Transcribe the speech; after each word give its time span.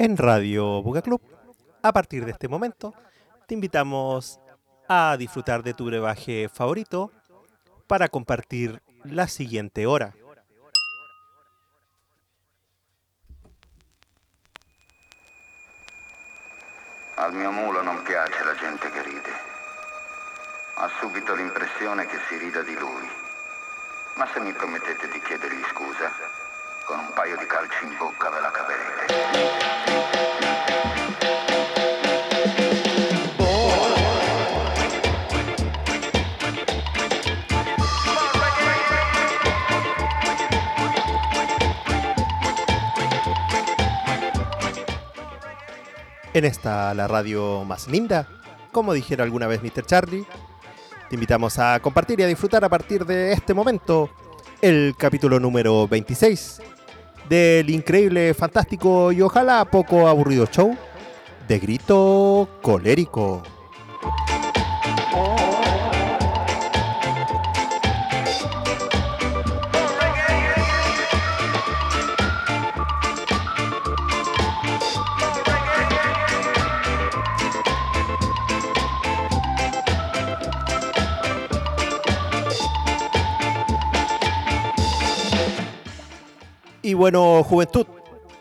en 0.00 0.16
Radio 0.16 0.82
Buga 0.82 1.02
Club. 1.02 1.20
A 1.82 1.92
partir 1.92 2.24
de 2.24 2.30
este 2.30 2.48
momento, 2.48 2.94
te 3.46 3.52
invitamos 3.52 4.40
a 4.88 5.14
disfrutar 5.18 5.62
de 5.62 5.74
tu 5.74 5.84
brebaje 5.84 6.48
favorito 6.48 7.12
para 7.86 8.08
compartir 8.08 8.80
la 9.04 9.28
siguiente 9.28 9.84
hora. 9.86 10.14
Al 17.16 17.34
mio 17.34 17.52
mulo 17.52 17.82
non 17.82 18.02
piace 18.02 18.42
la 18.42 18.54
gente 18.54 18.90
che 18.90 19.02
ride. 19.02 19.32
Ha 20.78 20.88
subito 20.98 21.34
l'impressione 21.34 22.06
che 22.06 22.16
si 22.26 22.38
rida 22.38 22.62
di 22.62 22.74
lui. 22.78 23.06
Ma 24.16 24.26
se 24.32 24.40
mi 24.40 24.52
promettete 24.54 25.08
di 25.08 25.20
chiedergli 25.20 25.62
scusa, 25.74 26.39
con 26.90 26.98
un 26.98 27.12
paio 27.12 27.36
di 27.36 27.46
calci 27.46 27.84
in 27.84 27.96
bocca 27.96 28.30
ve 28.30 28.40
la 28.40 28.50
caverete. 28.50 29.14
En 46.32 46.44
esta, 46.44 46.92
la 46.94 47.06
radio 47.06 47.64
más 47.64 47.86
linda, 47.86 48.26
como 48.72 48.92
dijera 48.94 49.22
alguna 49.22 49.46
vez 49.46 49.62
Mr. 49.62 49.86
Charlie, 49.86 50.26
te 51.08 51.14
invitamos 51.14 51.56
a 51.60 51.78
compartir 51.78 52.18
y 52.18 52.24
a 52.24 52.26
disfrutar 52.26 52.64
a 52.64 52.68
partir 52.68 53.06
de 53.06 53.32
este 53.32 53.54
momento 53.54 54.10
el 54.60 54.96
capítulo 54.98 55.38
número 55.38 55.86
26 55.86 56.62
del 57.30 57.70
increíble, 57.70 58.34
fantástico 58.34 59.12
y 59.12 59.22
ojalá 59.22 59.64
poco 59.64 60.08
aburrido 60.08 60.46
show 60.46 60.76
de 61.46 61.58
grito 61.60 62.48
colérico. 62.60 63.42
Bueno, 87.00 87.42
juventud, 87.44 87.86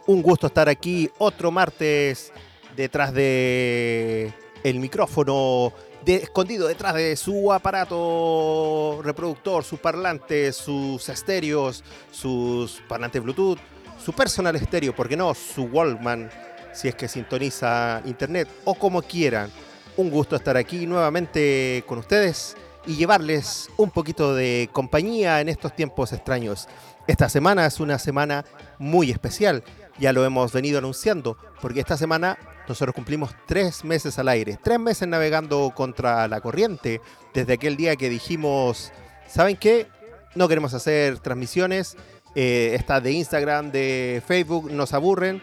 un 0.06 0.22
gusto 0.22 0.48
estar 0.48 0.68
aquí 0.68 1.10
otro 1.18 1.50
martes 1.50 2.34
detrás 2.76 3.14
de 3.14 4.34
el 4.66 4.80
micrófono, 4.82 5.72
de- 6.04 6.16
escondido 6.16 6.68
detrás 6.68 6.94
de 6.96 7.16
su 7.16 7.54
aparato 7.54 9.00
reproductor, 9.02 9.64
sus 9.64 9.80
parlantes, 9.80 10.58
sus 10.58 11.08
estéreos, 11.08 11.86
sus 12.12 12.82
parlantes 12.90 13.24
Bluetooth, 13.24 13.60
su 14.04 14.12
personal 14.12 14.58
estéreo, 14.58 14.94
porque 14.94 15.16
no, 15.16 15.34
su 15.34 15.64
Wallman, 15.64 16.30
si 16.74 16.90
es 16.90 16.96
que 16.96 17.08
sintoniza 17.08 18.02
internet 18.04 18.50
o 18.66 18.74
como 18.74 19.02
quieran. 19.02 19.50
Un 19.96 20.10
gusto 20.10 20.36
estar 20.36 20.58
aquí 20.58 20.86
nuevamente 20.86 21.82
con 21.88 22.00
ustedes 22.00 22.58
y 22.86 22.98
llevarles 22.98 23.70
un 23.78 23.90
poquito 23.90 24.36
de 24.36 24.70
compañía 24.74 25.40
en 25.40 25.48
estos 25.48 25.74
tiempos 25.74 26.12
extraños. 26.12 26.68
Esta 27.10 27.28
semana 27.28 27.66
es 27.66 27.80
una 27.80 27.98
semana 27.98 28.46
muy 28.78 29.10
especial, 29.10 29.64
ya 29.98 30.14
lo 30.14 30.26
hemos 30.26 30.54
venido 30.54 30.78
anunciando, 30.78 31.38
porque 31.60 31.80
esta 31.80 31.98
semana 31.98 32.38
nosotros 32.68 32.94
cumplimos 32.94 33.32
tres 33.48 33.84
meses 33.84 34.20
al 34.20 34.28
aire, 34.28 34.60
tres 34.64 34.80
meses 34.80 35.08
navegando 35.08 35.74
contra 35.76 36.28
la 36.28 36.40
corriente, 36.40 37.02
desde 37.34 37.54
aquel 37.54 37.78
día 37.78 37.96
que 37.96 38.10
dijimos, 38.10 38.92
¿saben 39.28 39.58
qué? 39.58 39.88
No 40.36 40.48
queremos 40.48 40.76
hacer 40.76 41.18
transmisiones, 41.18 41.98
eh, 42.36 42.76
estas 42.76 43.02
de 43.02 43.12
Instagram, 43.14 43.72
de 43.72 44.22
Facebook, 44.28 44.72
nos 44.72 44.94
aburren, 44.94 45.42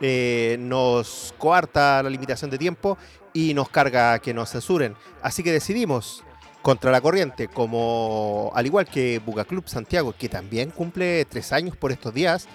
eh, 0.00 0.56
nos 0.60 1.34
coarta 1.36 2.00
la 2.00 2.10
limitación 2.10 2.48
de 2.48 2.58
tiempo 2.58 2.96
y 3.32 3.54
nos 3.54 3.70
carga 3.70 4.20
que 4.20 4.32
nos 4.32 4.52
censuren. 4.52 4.94
Así 5.20 5.42
que 5.42 5.50
decidimos 5.50 6.22
contra 6.62 6.90
la 6.90 7.00
corriente, 7.00 7.48
como 7.48 8.50
al 8.54 8.66
igual 8.66 8.86
que 8.86 9.20
Buga 9.24 9.44
Club 9.44 9.68
Santiago, 9.68 10.14
que 10.18 10.28
también 10.28 10.70
cumple 10.70 11.24
tres 11.24 11.52
años 11.52 11.76
por 11.76 11.92
estos 11.92 12.12
días, 12.12 12.48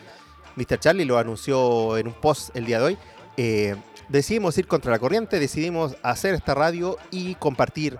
Mr. 0.56 0.80
Charlie 0.80 1.06
lo 1.06 1.18
anunció 1.18 1.98
en 1.98 2.08
un 2.08 2.14
post 2.14 2.56
el 2.56 2.66
día 2.66 2.80
de 2.80 2.86
hoy. 2.86 2.98
eh, 3.38 3.76
decidimos 4.10 4.58
ir 4.58 4.68
contra 4.68 4.92
la 4.92 5.00
corriente, 5.00 5.40
decidimos 5.40 5.96
hacer 6.04 6.36
esta 6.36 6.54
radio 6.54 6.98
y 7.10 7.36
compartir 7.36 7.98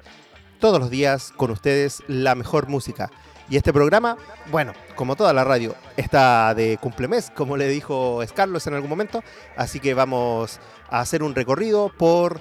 todos 0.60 0.80
los 0.80 0.90
días 0.90 1.34
con 1.36 1.52
ustedes 1.52 2.04
la 2.08 2.36
mejor 2.36 2.68
música. 2.68 3.10
Y 3.50 3.58
este 3.58 3.74
programa, 3.74 4.18
bueno, 4.52 4.74
como 4.96 5.16
toda 5.16 5.34
la 5.34 5.44
radio, 5.44 5.76
está 5.98 6.54
de 6.56 6.78
cumplemes, 6.80 7.32
como 7.36 7.58
le 7.58 7.68
dijo 7.68 8.22
Carlos 8.34 8.66
en 8.68 8.74
algún 8.74 8.90
momento. 8.90 9.22
Así 9.58 9.80
que 9.80 9.94
vamos 9.94 10.60
a 10.90 11.02
hacer 11.02 11.24
un 11.24 11.36
recorrido 11.36 11.92
por 11.98 12.40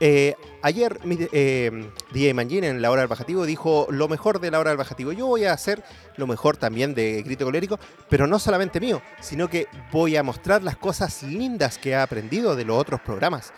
eh, 0.00 0.34
ayer 0.62 0.98
eh, 1.32 1.90
DJ 2.10 2.32
Mangin 2.32 2.64
en 2.64 2.80
la 2.80 2.90
hora 2.90 3.02
del 3.02 3.08
bajativo 3.08 3.44
dijo 3.44 3.86
lo 3.90 4.08
mejor 4.08 4.40
de 4.40 4.50
la 4.50 4.58
hora 4.58 4.70
del 4.70 4.78
bajativo. 4.78 5.12
Yo 5.12 5.26
voy 5.26 5.44
a 5.44 5.52
hacer 5.52 5.84
lo 6.16 6.26
mejor 6.26 6.56
también 6.56 6.94
de 6.94 7.22
Grito 7.22 7.44
Colérico, 7.44 7.78
pero 8.08 8.26
no 8.26 8.38
solamente 8.38 8.80
mío, 8.80 9.02
sino 9.20 9.48
que 9.48 9.66
voy 9.92 10.16
a 10.16 10.22
mostrar 10.22 10.62
las 10.62 10.76
cosas 10.76 11.22
lindas 11.22 11.76
que 11.76 11.90
he 11.90 11.96
aprendido 11.96 12.56
de 12.56 12.64
los 12.64 12.78
otros 12.78 13.00
programas. 13.00 13.52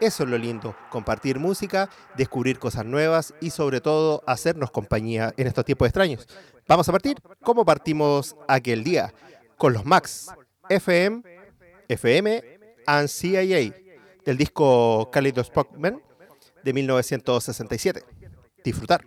Eso 0.00 0.22
es 0.22 0.30
lo 0.30 0.38
lindo, 0.38 0.76
compartir 0.90 1.40
música, 1.40 1.90
descubrir 2.16 2.60
cosas 2.60 2.84
nuevas 2.84 3.34
y 3.40 3.50
sobre 3.50 3.80
todo 3.80 4.22
hacernos 4.28 4.70
compañía 4.70 5.34
en 5.36 5.48
estos 5.48 5.64
tiempos 5.64 5.88
extraños. 5.88 6.28
Vamos 6.68 6.88
a 6.88 6.92
partir 6.92 7.16
como 7.42 7.64
partimos 7.64 8.36
aquel 8.46 8.84
día, 8.84 9.12
con 9.56 9.72
los 9.72 9.84
Max, 9.84 10.28
FM, 10.68 11.22
FM 11.88 12.58
and 12.86 13.08
CIA 13.08 13.87
del 14.28 14.36
disco 14.36 15.08
Kaleidoscope 15.10 15.78
Man 15.78 16.02
de 16.62 16.72
1967. 16.74 18.02
Disfrutar. 18.62 19.06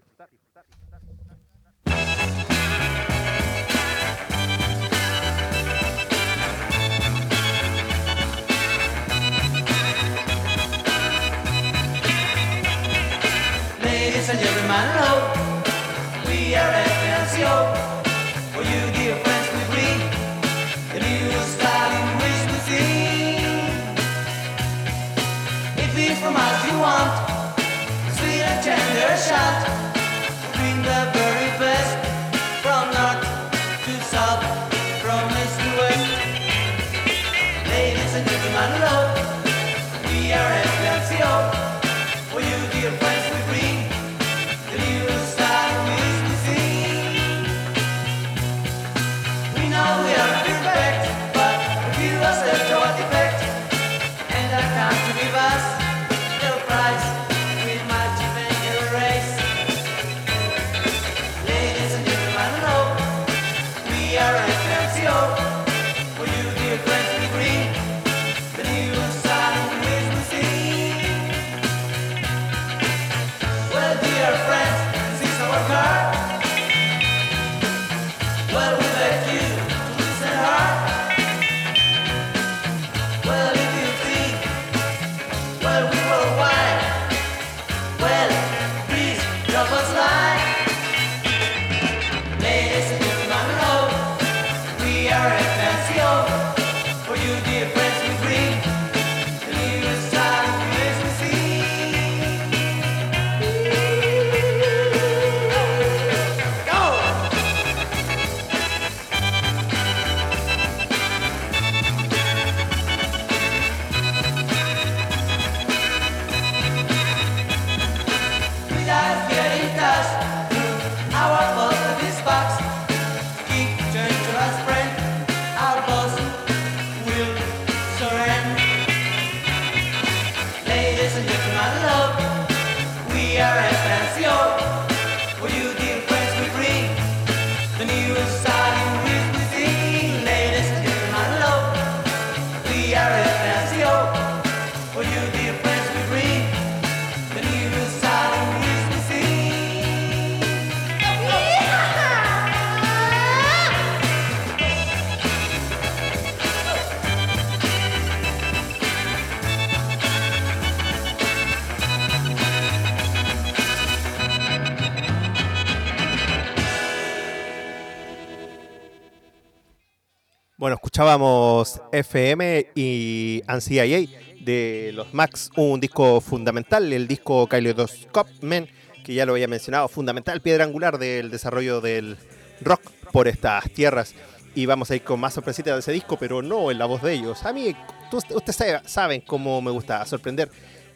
Escuchábamos 171.01 171.81
FM 171.91 172.67
y 172.75 173.41
NCIA 173.47 174.07
de 174.39 174.91
los 174.93 175.11
Max, 175.15 175.49
un 175.55 175.79
disco 175.81 176.21
fundamental, 176.21 176.93
el 176.93 177.07
disco 177.07 177.47
Kaleidoscope 177.47 178.29
Man, 178.43 178.67
que 179.03 179.15
ya 179.15 179.25
lo 179.25 179.31
había 179.31 179.47
mencionado, 179.47 179.87
fundamental, 179.87 180.41
piedra 180.41 180.63
angular 180.63 180.99
del 180.99 181.31
desarrollo 181.31 181.81
del 181.81 182.17
rock 182.61 182.83
por 183.11 183.27
estas 183.27 183.63
tierras. 183.71 184.13
Y 184.53 184.67
vamos 184.67 184.91
a 184.91 184.95
ir 184.95 185.03
con 185.03 185.19
más 185.19 185.33
sorpresitas 185.33 185.73
de 185.73 185.79
ese 185.79 185.91
disco, 185.91 186.17
pero 186.19 186.43
no 186.43 186.69
en 186.69 186.77
la 186.77 186.85
voz 186.85 187.01
de 187.01 187.13
ellos. 187.13 187.45
A 187.45 187.51
mí, 187.51 187.75
ustedes 188.11 188.81
saben 188.85 189.21
cómo 189.21 189.59
me 189.59 189.71
gusta 189.71 190.05
sorprender 190.05 190.51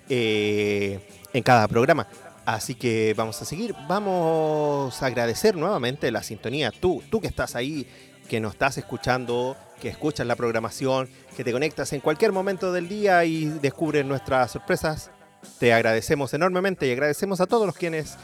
eh, 0.08 1.00
en 1.34 1.42
cada 1.42 1.68
programa. 1.68 2.08
Así 2.46 2.76
que 2.76 3.16
vamos 3.18 3.42
a 3.42 3.46
seguir. 3.46 3.74
Vamos 3.88 5.02
a 5.02 5.06
agradecer 5.08 5.56
nuevamente 5.56 6.12
la 6.12 6.22
sintonía. 6.22 6.70
Tú, 6.70 7.02
tú 7.10 7.20
que 7.20 7.28
estás 7.28 7.56
ahí, 7.56 7.88
que 8.30 8.40
nos 8.40 8.54
estás 8.54 8.78
escuchando, 8.78 9.58
que 9.80 9.90
escuchas 9.90 10.26
la 10.28 10.36
programación, 10.36 11.10
que 11.36 11.44
te 11.44 11.52
conectas 11.52 11.94
en 11.94 12.02
cualquier 12.02 12.32
momento 12.32 12.72
del 12.72 12.88
día 12.88 13.24
y 13.26 13.46
descubres 13.46 14.06
nuestras 14.06 14.52
sorpresas. 14.52 15.12
Te 15.60 15.74
agradecemos 15.74 16.34
enormemente 16.34 16.88
y 16.88 16.92
agradecemos 16.92 17.42
a 17.42 17.46
todos 17.46 17.66
los 17.66 17.76
quienes 17.76 18.18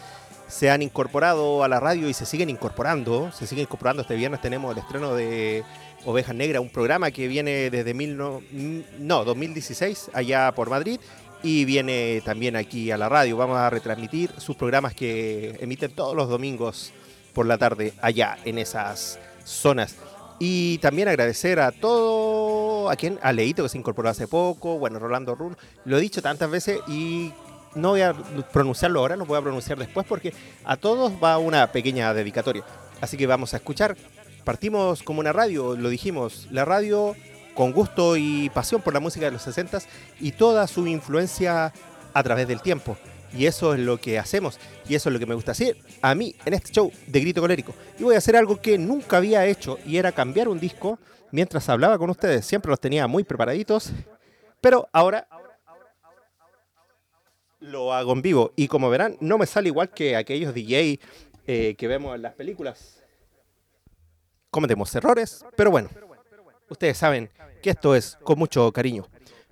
se 0.47 0.69
han 0.69 0.81
incorporado 0.81 1.63
a 1.63 1.67
la 1.67 1.79
radio 1.79 2.09
y 2.09 2.13
se 2.13 2.25
siguen 2.25 2.49
incorporando. 2.49 3.31
Se 3.31 3.47
siguen 3.47 3.63
incorporando. 3.63 4.01
Este 4.01 4.15
viernes 4.15 4.41
tenemos 4.41 4.73
el 4.73 4.79
estreno 4.79 5.15
de 5.15 5.63
Ovejas 6.05 6.35
Negras, 6.35 6.61
un 6.61 6.69
programa 6.69 7.11
que 7.11 7.27
viene 7.27 7.69
desde 7.69 7.93
mil 7.93 8.17
no, 8.17 8.41
no, 8.99 9.23
2016 9.23 10.11
allá 10.13 10.51
por 10.53 10.69
Madrid 10.69 10.99
y 11.43 11.65
viene 11.65 12.21
también 12.25 12.55
aquí 12.55 12.91
a 12.91 12.97
la 12.97 13.09
radio. 13.09 13.37
Vamos 13.37 13.57
a 13.57 13.69
retransmitir 13.69 14.31
sus 14.37 14.55
programas 14.55 14.93
que 14.93 15.57
emiten 15.59 15.91
todos 15.91 16.15
los 16.15 16.29
domingos 16.29 16.91
por 17.33 17.45
la 17.45 17.57
tarde 17.57 17.93
allá 18.01 18.37
en 18.45 18.57
esas 18.57 19.19
zonas. 19.43 19.95
Y 20.43 20.79
también 20.79 21.07
agradecer 21.07 21.59
a 21.59 21.71
todo, 21.71 22.89
a 22.89 22.95
quien, 22.95 23.19
a 23.21 23.31
Leito 23.31 23.61
que 23.61 23.69
se 23.69 23.77
incorporó 23.77 24.09
hace 24.09 24.27
poco, 24.27 24.79
bueno, 24.79 24.97
Rolando 24.97 25.35
Run, 25.35 25.55
lo 25.85 25.99
he 25.99 26.01
dicho 26.01 26.19
tantas 26.23 26.49
veces 26.49 26.79
y 26.87 27.31
no 27.75 27.89
voy 27.89 28.01
a 28.01 28.15
pronunciarlo 28.51 29.01
ahora, 29.01 29.15
lo 29.15 29.27
voy 29.27 29.37
a 29.37 29.41
pronunciar 29.43 29.77
después 29.77 30.03
porque 30.09 30.33
a 30.65 30.77
todos 30.77 31.13
va 31.23 31.37
una 31.37 31.71
pequeña 31.71 32.11
dedicatoria. 32.15 32.63
Así 33.01 33.17
que 33.17 33.27
vamos 33.27 33.53
a 33.53 33.57
escuchar. 33.57 33.95
Partimos 34.43 35.03
como 35.03 35.19
una 35.19 35.31
radio, 35.31 35.75
lo 35.75 35.89
dijimos, 35.89 36.47
la 36.49 36.65
radio 36.65 37.15
con 37.53 37.71
gusto 37.71 38.17
y 38.17 38.49
pasión 38.49 38.81
por 38.81 38.95
la 38.95 38.99
música 38.99 39.25
de 39.25 39.33
los 39.33 39.43
60 39.43 39.77
y 40.19 40.31
toda 40.31 40.65
su 40.65 40.87
influencia 40.87 41.71
a 42.15 42.23
través 42.23 42.47
del 42.47 42.63
tiempo. 42.63 42.97
Y 43.33 43.45
eso 43.45 43.73
es 43.73 43.79
lo 43.79 43.97
que 43.97 44.19
hacemos 44.19 44.59
y 44.87 44.95
eso 44.95 45.09
es 45.09 45.13
lo 45.13 45.19
que 45.19 45.25
me 45.25 45.35
gusta 45.35 45.51
hacer 45.53 45.77
a 46.01 46.13
mí 46.15 46.35
en 46.45 46.53
este 46.53 46.71
show 46.71 46.91
de 47.07 47.19
Grito 47.19 47.41
Colérico. 47.41 47.73
Y 47.97 48.03
voy 48.03 48.15
a 48.15 48.17
hacer 48.17 48.35
algo 48.35 48.59
que 48.59 48.77
nunca 48.77 49.17
había 49.17 49.45
hecho 49.45 49.77
y 49.85 49.97
era 49.97 50.11
cambiar 50.11 50.49
un 50.49 50.59
disco 50.59 50.99
mientras 51.31 51.69
hablaba 51.69 51.97
con 51.97 52.09
ustedes. 52.09 52.45
Siempre 52.45 52.69
los 52.69 52.79
tenía 52.79 53.07
muy 53.07 53.23
preparaditos, 53.23 53.91
pero 54.59 54.89
ahora 54.91 55.27
lo 57.59 57.93
hago 57.93 58.11
en 58.13 58.21
vivo. 58.21 58.51
Y 58.55 58.67
como 58.67 58.89
verán, 58.89 59.17
no 59.21 59.37
me 59.37 59.45
sale 59.45 59.69
igual 59.69 59.89
que 59.89 60.15
aquellos 60.15 60.53
DJ 60.53 60.99
eh, 61.47 61.75
que 61.77 61.87
vemos 61.87 62.15
en 62.15 62.23
las 62.23 62.33
películas. 62.33 63.01
Cometemos 64.49 64.93
errores, 64.95 65.45
pero 65.55 65.71
bueno, 65.71 65.89
ustedes 66.69 66.97
saben 66.97 67.29
que 67.61 67.69
esto 67.69 67.95
es 67.95 68.17
con 68.23 68.37
mucho 68.37 68.69
cariño. 68.73 69.07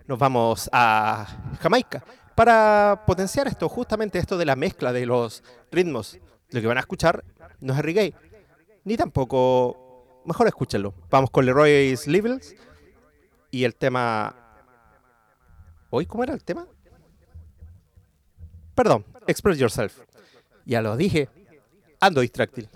Nos 0.05 0.19
vamos 0.19 0.69
a 0.73 1.55
Jamaica 1.61 2.03
para 2.39 3.03
potenciar 3.05 3.49
esto, 3.49 3.67
justamente 3.67 4.17
esto 4.17 4.37
de 4.37 4.45
la 4.45 4.55
mezcla 4.55 4.93
de 4.93 5.05
los 5.05 5.43
ritmos. 5.73 6.17
Lo 6.51 6.61
que 6.61 6.67
van 6.67 6.77
a 6.77 6.79
escuchar 6.79 7.25
no 7.59 7.73
es 7.73 7.79
reggae, 7.79 8.13
ni 8.85 8.95
tampoco, 8.95 10.21
mejor 10.23 10.47
escúchenlo. 10.47 10.93
Vamos 11.09 11.31
con 11.31 11.45
Leroy's 11.45 12.07
Levels 12.07 12.55
y 13.51 13.65
el 13.65 13.75
tema... 13.75 14.33
¿Hoy 15.89 16.05
cómo 16.05 16.23
era 16.23 16.33
el 16.33 16.41
tema? 16.41 16.65
Perdón, 18.73 19.03
Express 19.27 19.57
Yourself. 19.57 19.99
Ya 20.63 20.81
lo 20.81 20.95
dije, 20.95 21.27
ando 21.99 22.21
distráctil. 22.21 22.69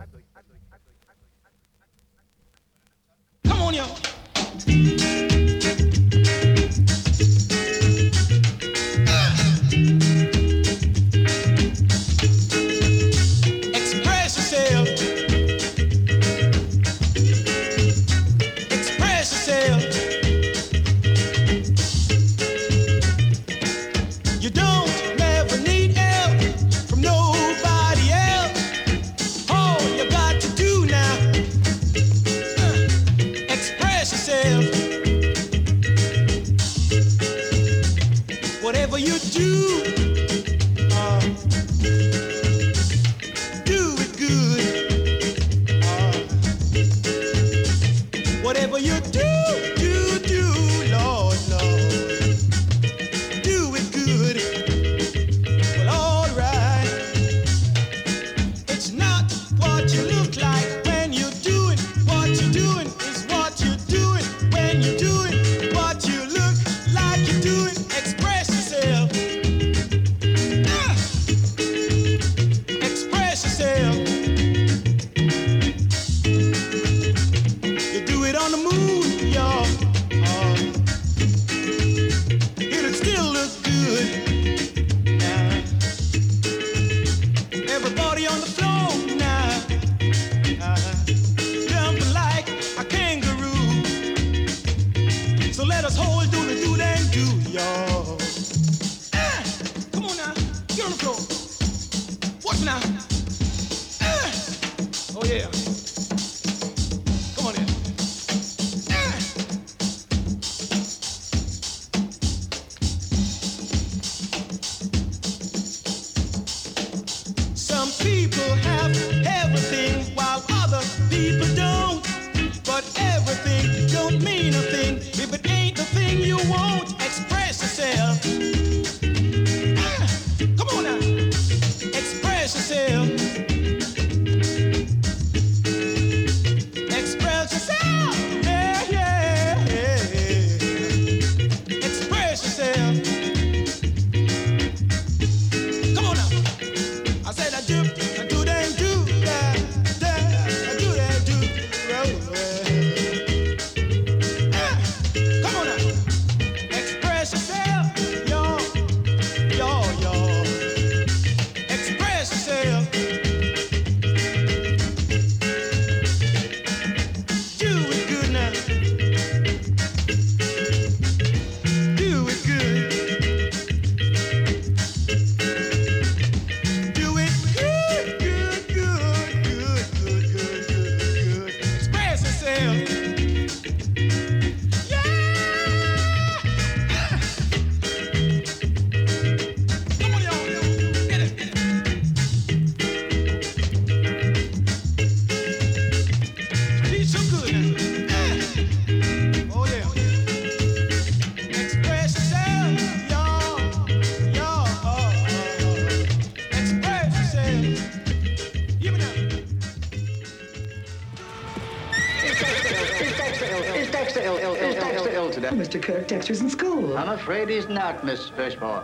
Afraid 217.24 217.48
he's 217.48 217.70
not, 217.70 218.04
Miss 218.04 218.30
Fishmore. 218.32 218.84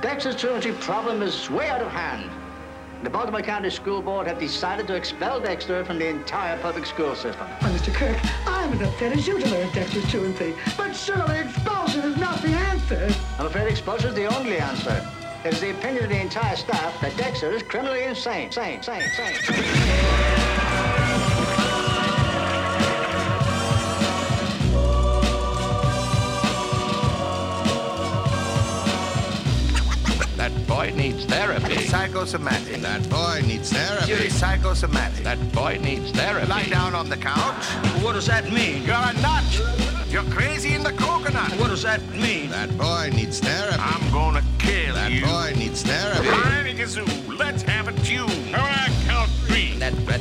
Dexter's 0.00 0.36
truancy 0.36 0.72
problem 0.72 1.20
is 1.20 1.50
way 1.50 1.68
out 1.68 1.82
of 1.82 1.92
hand. 1.92 2.30
The 3.02 3.10
Baltimore 3.10 3.42
County 3.42 3.68
School 3.68 4.00
Board 4.00 4.26
have 4.26 4.38
decided 4.38 4.86
to 4.86 4.94
expel 4.94 5.38
Dexter 5.38 5.84
from 5.84 5.98
the 5.98 6.08
entire 6.08 6.56
public 6.62 6.86
school 6.86 7.14
system. 7.14 7.46
Well, 7.60 7.74
Mr. 7.74 7.92
Kirk, 7.92 8.16
I'm 8.46 8.72
as 8.72 8.88
upset 8.88 9.12
as 9.12 9.26
you 9.26 9.38
to 9.38 9.50
learn 9.50 9.70
Dexter's 9.74 10.10
truancy. 10.10 10.54
But 10.78 10.94
surely 10.94 11.40
expulsion 11.40 12.00
is 12.00 12.16
not 12.16 12.40
the 12.40 12.48
answer. 12.48 13.14
I'm 13.38 13.44
afraid 13.44 13.68
expulsion 13.68 14.08
is 14.08 14.14
the 14.14 14.34
only 14.34 14.56
answer. 14.56 15.06
It 15.44 15.52
is 15.52 15.60
the 15.60 15.72
opinion 15.72 16.04
of 16.04 16.08
the 16.08 16.22
entire 16.22 16.56
staff 16.56 16.98
that 17.02 17.14
Dexter 17.18 17.52
is 17.52 17.62
criminally 17.64 18.04
insane. 18.04 18.50
Sane, 18.50 18.82
sane, 18.82 19.02
sane. 19.14 20.13
Needs 31.04 31.24
therapy. 31.26 31.76
Psychosomatic. 31.86 32.80
That 32.80 33.08
boy 33.10 33.42
needs 33.46 33.70
therapy. 33.70 34.08
You're 34.10 34.30
psychosomatic. 34.30 35.22
That 35.22 35.52
boy 35.52 35.78
needs 35.82 36.10
therapy. 36.12 36.46
Lie 36.46 36.68
down 36.70 36.94
on 36.94 37.10
the 37.10 37.16
couch. 37.18 37.64
What 38.02 38.14
does 38.14 38.26
that 38.26 38.50
mean? 38.50 38.84
You're 38.84 38.94
a 38.94 39.12
nut. 39.20 39.44
You're 40.08 40.24
crazy 40.32 40.72
in 40.72 40.82
the 40.82 40.92
coconut. 40.92 41.52
What 41.60 41.68
does 41.68 41.82
that 41.82 42.00
mean? 42.12 42.48
That 42.50 42.70
boy 42.78 43.10
needs 43.12 43.38
therapy. 43.38 43.76
I'm 43.78 44.10
gonna 44.12 44.42
kill 44.58 44.94
That 44.94 45.12
you. 45.12 45.26
boy 45.26 45.52
needs 45.56 45.82
therapy. 45.82 46.26
Granny 46.26 46.72
Gazoo, 46.74 47.38
let's 47.38 47.62
have 47.64 47.88
a 47.88 47.92
tune. 48.02 48.54
All 48.54 48.64
right, 48.64 48.92
count 49.04 49.28
three. 49.46 49.76
That, 49.76 49.94
that, 50.06 50.20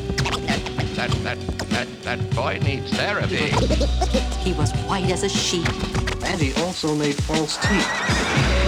that, 0.98 1.12
that, 1.24 1.40
that, 1.70 1.88
that 2.04 2.30
boy 2.36 2.60
needs 2.62 2.92
therapy. 2.92 3.52
He 4.44 4.52
was 4.52 4.72
white 4.88 5.10
as 5.12 5.24
a 5.24 5.30
sheet. 5.30 5.70
And 6.26 6.42
he 6.42 6.52
also 6.62 6.94
made 6.94 7.16
false 7.16 7.56
teeth. 7.58 8.63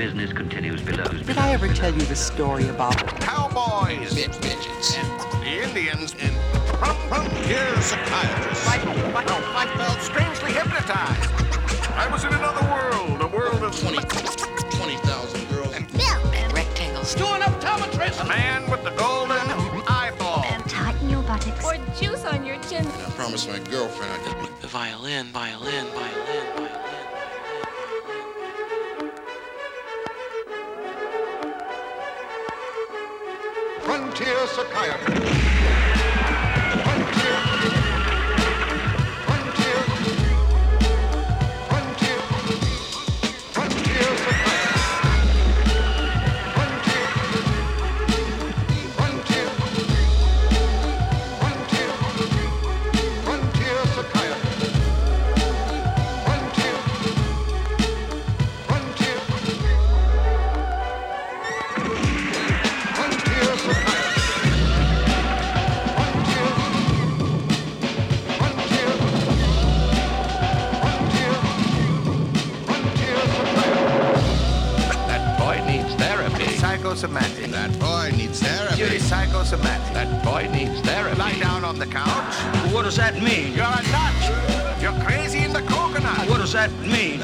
Business 0.00 0.32
continues 0.32 0.80
below. 0.80 1.04
Did 1.04 1.36
I 1.36 1.52
ever 1.52 1.68
tell 1.68 1.92
you 1.92 2.00
the 2.00 2.16
story 2.16 2.66
about 2.70 2.96
Cowboys. 3.20 4.14
Midgets. 4.14 4.96
The 4.96 5.60
Indians. 5.62 6.14
And 6.18 6.34
from, 6.78 6.96
from 7.10 7.30
here, 7.44 7.68
psychiatrists. 7.82 8.66
I, 8.66 8.76
I, 9.14 9.64
I 9.64 9.76
felt 9.76 10.00
strangely 10.00 10.52
hypnotized. 10.52 11.30
I 11.92 12.08
was 12.10 12.24
in 12.24 12.32
another 12.32 12.64
world, 12.72 13.20
a 13.20 13.26
world 13.26 13.62
of 13.62 13.78
20 13.78 13.98
20,000 13.98 15.48
girls. 15.50 15.74
And 15.74 16.52
rectangles? 16.54 17.14
Do 17.14 17.26
an 17.26 17.42
optometrist. 17.42 18.24
A 18.24 18.24
man 18.26 18.70
with 18.70 18.82
the 18.82 18.92
golden 18.92 19.36
eyeball. 19.86 20.44
And 20.46 20.64
tighten 20.66 21.10
your 21.10 21.22
buttocks. 21.24 21.62
Or 21.62 21.76
juice 22.00 22.24
on 22.24 22.46
your 22.46 22.56
chin. 22.62 22.86
I 22.86 23.10
promised 23.10 23.50
my 23.50 23.58
girlfriend 23.58 24.12
I'd 24.12 24.62
The 24.62 24.66
violin, 24.66 25.26
violin, 25.26 25.84
violin, 25.88 26.54
violin. 26.56 26.89
volunteer 34.20 34.46
psychiatrist. 34.46 35.39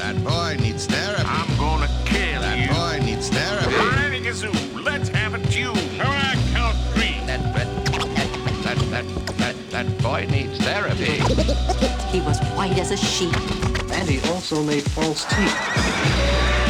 That 0.07 0.23
boy 0.23 0.55
needs 0.63 0.85
therapy. 0.85 1.23
I'm 1.25 1.57
gonna 1.57 1.87
kill 2.05 2.41
That 2.41 2.57
you. 2.59 2.67
boy 2.69 3.05
needs 3.05 3.27
therapy. 3.29 3.75
Granny 3.75 4.21
Gazoo, 4.21 4.83
let's 4.85 5.09
have 5.09 5.33
a 5.33 5.39
tune. 5.49 5.67
All 5.99 6.05
right, 6.07 6.37
count 6.53 6.77
three. 6.93 7.19
That, 7.25 7.41
that, 7.53 7.67
that, 8.63 8.77
that, 8.89 9.37
that, 9.37 9.55
that 9.71 9.97
boy 10.01 10.25
needs 10.29 10.57
therapy. 10.59 11.19
He 12.07 12.21
was 12.21 12.39
white 12.55 12.77
as 12.79 12.91
a 12.91 12.97
sheet. 12.97 13.35
And 13.91 14.07
he 14.09 14.21
also 14.29 14.63
made 14.63 14.83
false 14.83 15.25
teeth. 15.25 16.66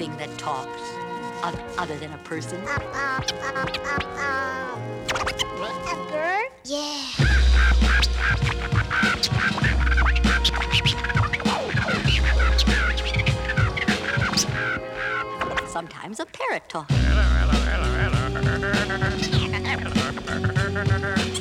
thing 0.00 0.16
that 0.16 0.38
talks 0.38 0.80
other 1.76 1.94
than 1.98 2.10
a 2.14 2.18
person? 2.24 2.58
Uh, 2.62 2.70
uh, 2.94 3.20
uh, 4.16 4.78
a 5.92 5.96
bird? 6.10 6.48
Yeah. 6.64 7.02
Sometimes 15.66 16.18
a 16.18 16.24
parrot 16.24 16.66
talks. 16.70 16.94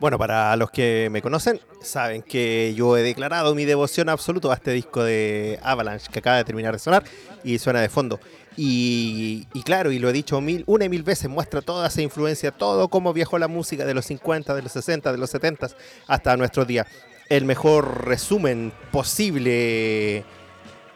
Bueno, 0.00 0.16
para 0.16 0.56
los 0.56 0.70
que 0.70 1.08
me 1.10 1.20
conocen, 1.20 1.60
saben 1.82 2.22
que 2.22 2.72
yo 2.74 2.96
he 2.96 3.02
declarado 3.02 3.54
mi 3.54 3.66
devoción 3.66 4.08
absoluta 4.08 4.50
a 4.50 4.54
este 4.54 4.70
disco 4.70 5.04
de 5.04 5.60
Avalanche 5.62 6.08
que 6.10 6.20
acaba 6.20 6.38
de 6.38 6.44
terminar 6.44 6.72
de 6.72 6.78
sonar 6.78 7.04
y 7.44 7.58
suena 7.58 7.82
de 7.82 7.90
fondo. 7.90 8.18
Y, 8.56 9.46
claro, 9.64 9.92
y 9.92 9.98
lo 9.98 10.08
he 10.08 10.12
dicho 10.14 10.40
mil, 10.40 10.64
una 10.66 10.86
y 10.86 10.88
mil 10.88 11.02
veces, 11.02 11.28
muestra 11.28 11.60
toda 11.60 11.88
esa 11.88 12.00
influencia, 12.00 12.50
todo 12.50 12.88
cómo 12.88 13.12
viajó 13.12 13.38
la 13.38 13.46
música 13.46 13.84
de 13.84 13.92
los 13.92 14.06
50, 14.06 14.54
de 14.54 14.62
los 14.62 14.72
60, 14.72 15.12
de 15.12 15.18
los 15.18 15.28
70 15.30 15.68
hasta 16.06 16.36
nuestros 16.38 16.66
días. 16.66 16.86
El 17.28 17.44
mejor 17.44 18.06
resumen 18.06 18.72
posible 18.90 20.24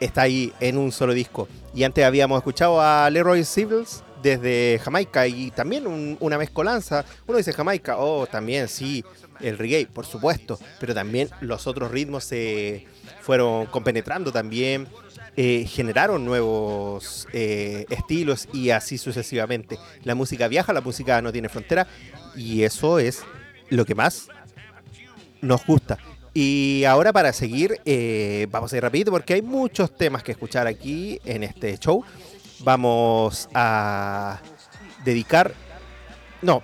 está 0.01 0.23
ahí 0.23 0.53
en 0.61 0.79
un 0.79 0.93
solo 0.93 1.13
disco. 1.13 1.47
Y 1.75 1.85
antes 1.85 2.05
habíamos 2.07 2.39
escuchado 2.39 2.81
a 2.81 3.11
Leroy 3.11 3.45
Sibbles 3.45 4.03
desde 4.25 4.81
Jamaica 4.83 5.29
y 5.29 5.51
también 5.53 5.87
un- 5.87 6.17
una 6.19 6.39
mezcolanza. 6.39 7.05
Uno 7.29 7.37
dice 7.39 7.53
Jamaica, 7.53 7.99
oh, 7.99 8.27
también 8.27 8.67
sí, 8.69 9.05
el 9.41 9.59
reggae, 9.59 9.87
por 9.87 10.07
supuesto, 10.07 10.59
pero 10.81 10.95
también 10.95 11.29
los 11.41 11.67
otros 11.69 11.91
ritmos 11.93 12.25
se 12.25 12.87
fueron 13.21 13.67
compenetrando 13.67 14.33
también, 14.33 14.89
eh, 15.37 15.67
generaron 15.69 16.25
nuevos 16.25 17.29
eh, 17.33 17.85
estilos 17.91 18.49
y 18.53 18.71
así 18.71 18.97
sucesivamente. 18.99 19.79
La 20.05 20.15
música 20.15 20.49
viaja, 20.49 20.73
la 20.73 20.81
música 20.81 21.21
no 21.21 21.31
tiene 21.31 21.49
frontera 21.49 21.87
y 22.35 22.63
eso 22.63 22.99
es 22.99 23.21
lo 23.69 23.85
que 23.85 23.95
más 23.95 24.29
nos 25.43 25.65
gusta. 25.67 25.99
Y 26.33 26.83
ahora 26.85 27.13
para 27.13 27.33
seguir, 27.33 27.81
eh, 27.85 28.47
vamos 28.51 28.73
a 28.73 28.77
ir 28.77 28.83
rapidito 28.83 29.11
porque 29.13 29.35
hay 29.35 29.43
muchos 29.43 29.97
temas 29.97 30.23
que 30.23 30.33
escuchar 30.33 30.67
aquí 30.67 31.21
en 31.25 31.45
este 31.45 31.77
show. 31.79 32.03
Vamos 32.65 33.49
a 33.55 34.41
dedicar... 35.05 35.53
No, 36.43 36.63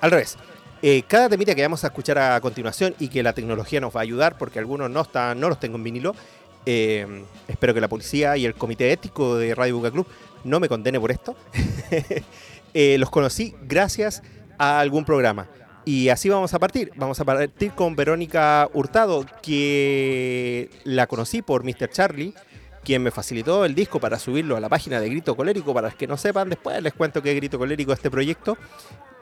al 0.00 0.10
revés. 0.10 0.36
Eh, 0.82 1.02
cada 1.06 1.28
temita 1.28 1.54
que 1.54 1.62
vamos 1.62 1.84
a 1.84 1.88
escuchar 1.88 2.18
a 2.18 2.40
continuación 2.40 2.94
y 2.98 3.08
que 3.08 3.22
la 3.22 3.32
tecnología 3.34 3.80
nos 3.80 3.94
va 3.94 4.00
a 4.00 4.02
ayudar, 4.02 4.38
porque 4.38 4.58
algunos 4.58 4.90
no 4.90 5.02
están, 5.02 5.38
no 5.40 5.48
los 5.48 5.60
tengo 5.60 5.76
en 5.76 5.84
vinilo. 5.84 6.14
eh, 6.66 7.24
espero 7.48 7.74
que 7.74 7.80
la 7.80 7.88
policía 7.88 8.36
y 8.36 8.46
el 8.46 8.54
comité 8.54 8.92
ético 8.92 9.36
de 9.36 9.54
Radio 9.54 9.76
Buca 9.76 9.90
Club 9.90 10.06
no 10.44 10.60
me 10.60 10.68
condene 10.68 11.00
por 11.00 11.10
esto. 11.10 11.36
Eh, 12.72 12.98
los 12.98 13.10
conocí 13.10 13.52
gracias 13.62 14.22
a 14.56 14.78
algún 14.78 15.04
programa. 15.04 15.48
Y 15.84 16.08
así 16.08 16.28
vamos 16.28 16.54
a 16.54 16.60
partir. 16.60 16.92
Vamos 16.94 17.18
a 17.18 17.24
partir 17.24 17.72
con 17.72 17.96
Verónica 17.96 18.68
Hurtado, 18.72 19.26
que 19.42 20.70
la 20.84 21.08
conocí 21.08 21.42
por 21.42 21.64
Mr. 21.64 21.90
Charlie, 21.90 22.32
quien 22.84 23.02
me 23.02 23.10
facilitó 23.10 23.64
el 23.64 23.74
disco 23.74 24.00
para 24.00 24.18
subirlo 24.18 24.56
a 24.56 24.60
la 24.60 24.68
página 24.68 25.00
de 25.00 25.08
Grito 25.08 25.36
Colérico. 25.36 25.74
Para 25.74 25.88
los 25.88 25.96
que 25.96 26.06
no 26.06 26.16
sepan, 26.16 26.48
después 26.48 26.80
les 26.82 26.92
cuento 26.94 27.22
que 27.22 27.30
es 27.30 27.36
Grito 27.36 27.58
Colérico 27.58 27.92
este 27.92 28.10
proyecto. 28.10 28.56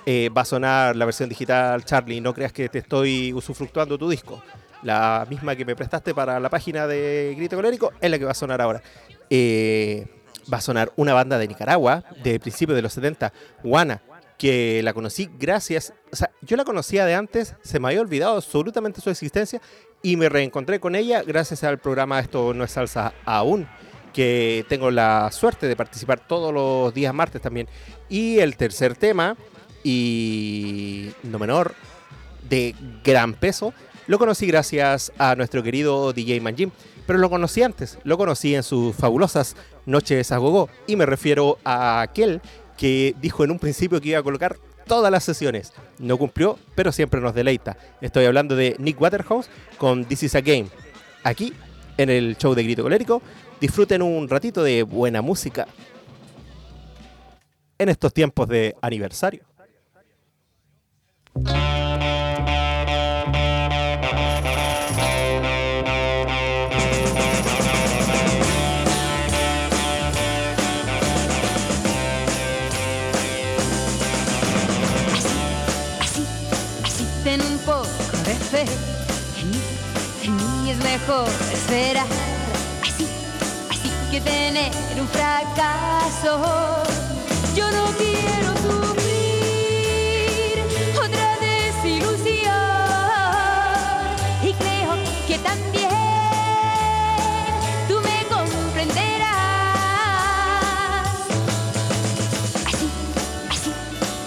Eh, 0.07 0.31
va 0.37 0.43
a 0.43 0.45
sonar 0.45 0.97
la 0.97 1.05
versión 1.05 1.29
digital 1.29 1.85
Charlie, 1.85 2.21
no 2.21 2.33
creas 2.33 2.53
que 2.53 2.69
te 2.69 2.79
estoy 2.79 3.33
usufructuando 3.33 3.99
tu 3.99 4.09
disco. 4.09 4.43
La 4.83 5.27
misma 5.29 5.57
que 5.57 5.65
me 5.65 5.75
prestaste 5.75 6.15
para 6.15 6.39
la 6.39 6.49
página 6.49 6.87
de 6.87 7.35
Grito 7.37 7.57
Colérico 7.57 7.93
es 8.01 8.11
la 8.11 8.19
que 8.19 8.25
va 8.25 8.31
a 8.31 8.35
sonar 8.35 8.61
ahora. 8.61 8.81
Eh, 9.29 10.07
va 10.53 10.59
a 10.59 10.61
sonar 10.61 10.93
una 10.97 11.15
banda 11.15 11.37
de 11.39 11.49
Nicaragua 11.49 12.05
de 12.23 12.41
principios 12.41 12.77
de 12.77 12.83
los 12.83 12.93
70, 12.93 13.33
Guana, 13.63 14.03
que 14.39 14.81
la 14.83 14.95
conocí 14.95 15.29
gracias, 15.39 15.93
o 16.13 16.17
sea, 16.17 16.31
yo 16.43 16.57
la 16.57 16.65
conocía 16.65 17.05
de 17.05 17.15
antes, 17.15 17.57
se 17.63 17.81
me 17.81 17.89
había 17.89 18.01
olvidado 18.01 18.37
absolutamente 18.37 19.01
su 19.01 19.11
existencia 19.11 19.61
y 20.03 20.17
me 20.17 20.29
reencontré 20.29 20.81
con 20.81 20.95
ella 20.95 21.23
gracias 21.23 21.65
al 21.65 21.79
programa 21.79 22.21
Esto 22.21 22.55
no 22.55 22.65
es 22.65 22.71
salsa 22.71 23.13
aún, 23.25 23.69
que 24.13 24.65
tengo 24.69 24.91
la 24.91 25.31
suerte 25.33 25.67
de 25.67 25.77
participar 25.77 26.21
todos 26.27 26.53
los 26.53 26.95
días 26.95 27.15
martes 27.15 27.43
también. 27.43 27.69
Y 28.09 28.39
el 28.39 28.57
tercer 28.57 28.97
tema, 28.97 29.37
y 29.83 31.11
no 31.23 31.39
menor, 31.39 31.75
de 32.49 32.75
gran 33.05 33.35
peso, 33.35 33.75
lo 34.07 34.19
conocí 34.19 34.47
gracias 34.47 35.13
a 35.19 35.35
nuestro 35.35 35.63
querido 35.63 36.13
DJ 36.13 36.41
Manjim, 36.41 36.71
pero 37.07 37.19
lo 37.19 37.31
conocí 37.31 37.63
antes, 37.63 37.99
lo 38.05 38.17
conocí 38.17 38.55
en 38.55 38.63
sus 38.63 38.95
fabulosas 38.95 39.57
noches 39.87 40.33
a 40.33 40.39
gogo 40.39 40.69
y 40.87 40.97
me 40.97 41.07
refiero 41.07 41.59
a 41.65 42.01
aquel 42.01 42.41
que 42.77 43.15
dijo 43.21 43.45
en 43.45 43.51
un 43.51 43.59
principio 43.59 44.01
que 44.01 44.11
iba 44.11 44.19
a 44.19 44.23
colocar 44.23 44.57
todas 44.89 45.13
las 45.13 45.23
sesiones. 45.23 45.73
No 45.99 46.19
cumplió, 46.19 46.59
pero 46.75 46.91
siempre 46.91 47.21
nos 47.21 47.35
deleita. 47.35 47.77
Estoy 48.01 48.25
hablando 48.25 48.57
de 48.57 48.75
Nick 48.79 49.01
Waterhouse 49.01 49.49
con 49.77 50.05
This 50.05 50.25
is 50.25 50.35
a 50.35 50.41
Game. 50.41 50.67
Aquí, 51.23 51.53
en 51.97 52.11
el 52.11 52.37
show 52.37 52.55
de 52.55 52.65
Grito 52.65 52.83
Colérico, 52.83 53.23
disfruten 53.61 54.03
un 54.03 54.29
ratito 54.29 54.63
de 54.63 54.83
buena 54.83 55.23
música 55.23 55.69
en 57.79 57.89
estos 57.89 58.13
tiempos 58.13 58.49
de 58.49 58.75
aniversario. 58.83 59.45
Mí 81.09 81.15
es 81.15 81.17
mejor 81.17 81.29
esperar. 81.53 82.07
Así, 82.83 83.07
así 83.71 83.91
que 84.11 84.21
tener 84.21 84.73
un 85.01 85.09
fracaso. 85.09 86.85
Yo 87.55 87.71
no 87.71 87.87
quiero 87.97 88.53
sufrir 88.57 89.05
otra 90.97 91.39
desilusión. 91.41 92.55
Y 94.43 94.53
creo 94.53 94.97
que 95.27 95.39
también 95.39 95.91
tú 97.89 98.01
me 98.01 98.25
comprenderás. 98.29 99.29
Así, 102.67 102.89
así, 103.51 103.73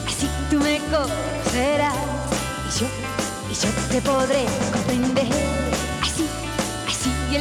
así 0.08 0.28
tú 0.50 0.58
me 0.60 0.80
conocerás. 0.90 1.96
Y 2.68 2.80
yo, 2.80 2.88
y 3.50 3.54
yo 3.54 3.70
te 3.90 4.02
podré 4.02 4.46
comprender. 4.74 5.61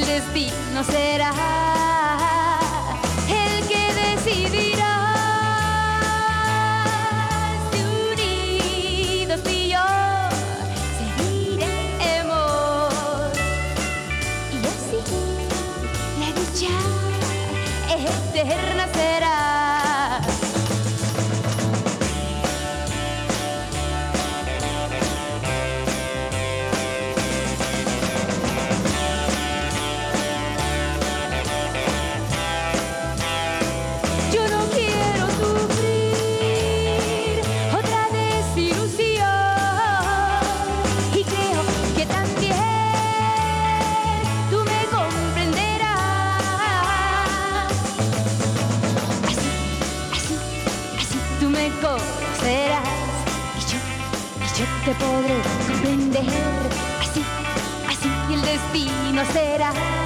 El 0.00 0.06
destino 0.06 0.82
será 0.82 1.30
el 3.28 3.68
que 3.68 3.92
decidirá. 3.92 4.94
Si 7.70 7.78
unidos 7.84 9.42
tú 9.42 9.50
y 9.50 9.68
yo 9.68 9.84
seguiremos. 10.96 12.32
Y 14.54 14.54
así 14.72 15.00
la 16.18 16.28
dicha 16.32 16.74
eterna 18.40 18.84
será. 18.94 19.79
de 54.86 54.94
pobre, 54.94 55.34
de 56.10 56.20
así, 57.00 57.22
así 57.86 58.08
el 58.32 58.40
destino 58.40 59.24
será. 59.32 59.99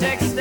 Dex, 0.00 0.34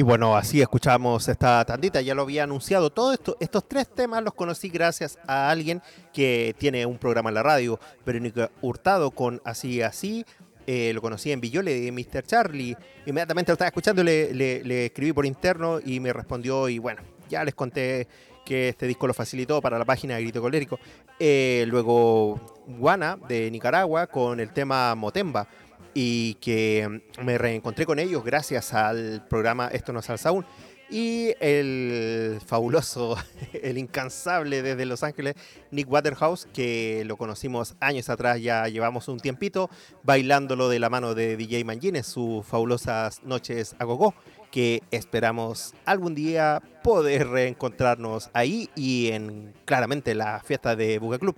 Y 0.00 0.02
bueno, 0.02 0.34
así 0.34 0.62
escuchamos 0.62 1.28
esta 1.28 1.62
tandita, 1.66 2.00
ya 2.00 2.14
lo 2.14 2.22
había 2.22 2.44
anunciado. 2.44 2.88
Todo 2.88 3.12
esto, 3.12 3.36
estos 3.38 3.68
tres 3.68 3.86
temas 3.86 4.22
los 4.24 4.32
conocí 4.32 4.70
gracias 4.70 5.18
a 5.26 5.50
alguien 5.50 5.82
que 6.10 6.54
tiene 6.56 6.86
un 6.86 6.96
programa 6.96 7.28
en 7.28 7.34
la 7.34 7.42
radio, 7.42 7.78
Verónica 8.06 8.50
Hurtado, 8.62 9.10
con 9.10 9.42
Así 9.44 9.82
Así. 9.82 10.24
Eh, 10.66 10.92
lo 10.94 11.02
conocí 11.02 11.32
en 11.32 11.42
Villole 11.42 11.78
de 11.78 11.92
Mr. 11.92 12.22
Charlie. 12.22 12.74
Inmediatamente 13.04 13.50
lo 13.50 13.54
estaba 13.56 13.68
escuchando, 13.68 14.02
le, 14.02 14.32
le- 14.32 14.64
le 14.64 14.86
escribí 14.86 15.12
por 15.12 15.26
interno 15.26 15.80
y 15.84 16.00
me 16.00 16.14
respondió. 16.14 16.70
Y 16.70 16.78
bueno, 16.78 17.02
ya 17.28 17.44
les 17.44 17.54
conté 17.54 18.08
que 18.46 18.70
este 18.70 18.86
disco 18.86 19.06
lo 19.06 19.12
facilitó 19.12 19.60
para 19.60 19.78
la 19.78 19.84
página 19.84 20.16
de 20.16 20.22
Grito 20.22 20.40
Colérico. 20.40 20.78
Eh, 21.18 21.66
luego, 21.68 22.40
Guana 22.66 23.18
de 23.28 23.50
Nicaragua 23.50 24.06
con 24.06 24.40
el 24.40 24.50
tema 24.54 24.94
Motemba 24.94 25.46
y 25.94 26.34
que 26.34 27.02
me 27.22 27.38
reencontré 27.38 27.86
con 27.86 27.98
ellos 27.98 28.24
gracias 28.24 28.72
al 28.74 29.26
programa 29.28 29.68
Esto 29.68 29.92
no 29.92 30.00
es 30.00 30.06
salsa 30.06 30.30
aún. 30.30 30.44
Y 30.92 31.34
el 31.38 32.40
fabuloso, 32.44 33.16
el 33.52 33.78
incansable 33.78 34.60
desde 34.60 34.86
Los 34.86 35.04
Ángeles, 35.04 35.36
Nick 35.70 35.88
Waterhouse, 35.88 36.48
que 36.52 37.04
lo 37.06 37.16
conocimos 37.16 37.76
años 37.78 38.08
atrás, 38.08 38.42
ya 38.42 38.66
llevamos 38.66 39.06
un 39.06 39.20
tiempito, 39.20 39.70
bailándolo 40.02 40.68
de 40.68 40.80
la 40.80 40.90
mano 40.90 41.14
de 41.14 41.36
DJ 41.36 41.64
Mangines, 41.64 42.06
sus 42.06 42.44
fabulosas 42.44 43.22
noches 43.22 43.76
a 43.78 43.84
gogo, 43.84 44.14
que 44.50 44.82
esperamos 44.90 45.74
algún 45.84 46.16
día 46.16 46.60
poder 46.82 47.28
reencontrarnos 47.28 48.28
ahí 48.32 48.68
y 48.74 49.12
en 49.12 49.54
claramente 49.66 50.16
la 50.16 50.40
fiesta 50.40 50.74
de 50.74 50.98
Buga 50.98 51.20
Club. 51.20 51.36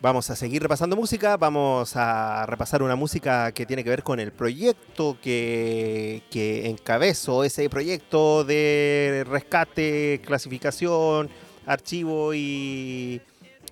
Vamos 0.00 0.30
a 0.30 0.36
seguir 0.36 0.62
repasando 0.62 0.94
música, 0.94 1.36
vamos 1.36 1.96
a 1.96 2.46
repasar 2.46 2.84
una 2.84 2.94
música 2.94 3.50
que 3.50 3.66
tiene 3.66 3.82
que 3.82 3.90
ver 3.90 4.04
con 4.04 4.20
el 4.20 4.30
proyecto 4.30 5.18
que, 5.20 6.22
que 6.30 6.68
encabezo, 6.68 7.42
ese 7.42 7.68
proyecto 7.68 8.44
de 8.44 9.24
rescate, 9.28 10.20
clasificación, 10.24 11.28
archivo 11.66 12.32
y, 12.32 13.20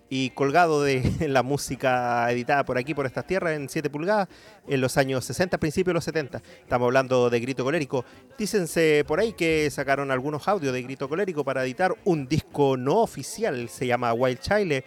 y 0.08 0.30
colgado 0.30 0.82
de 0.82 1.02
la 1.28 1.42
música 1.42 2.30
editada 2.30 2.64
por 2.64 2.78
aquí, 2.78 2.94
por 2.94 3.06
estas 3.06 3.26
tierras, 3.26 3.54
en 3.54 3.68
7 3.68 3.90
pulgadas, 3.90 4.28
en 4.68 4.80
los 4.80 4.96
años 4.96 5.24
60, 5.24 5.58
principios 5.58 5.92
de 5.92 5.94
los 5.94 6.04
70. 6.04 6.42
Estamos 6.60 6.86
hablando 6.86 7.30
de 7.30 7.40
Grito 7.40 7.64
Colérico. 7.64 8.04
Dícense 8.38 9.04
por 9.06 9.20
ahí 9.20 9.32
que 9.32 9.70
sacaron 9.70 10.10
algunos 10.10 10.46
audios 10.48 10.72
de 10.72 10.82
Grito 10.82 11.08
Colérico 11.08 11.44
para 11.44 11.64
editar 11.64 11.94
un 12.04 12.26
disco 12.28 12.76
no 12.76 12.96
oficial, 12.96 13.68
se 13.68 13.86
llama 13.86 14.12
Wild 14.12 14.40
Chile. 14.40 14.84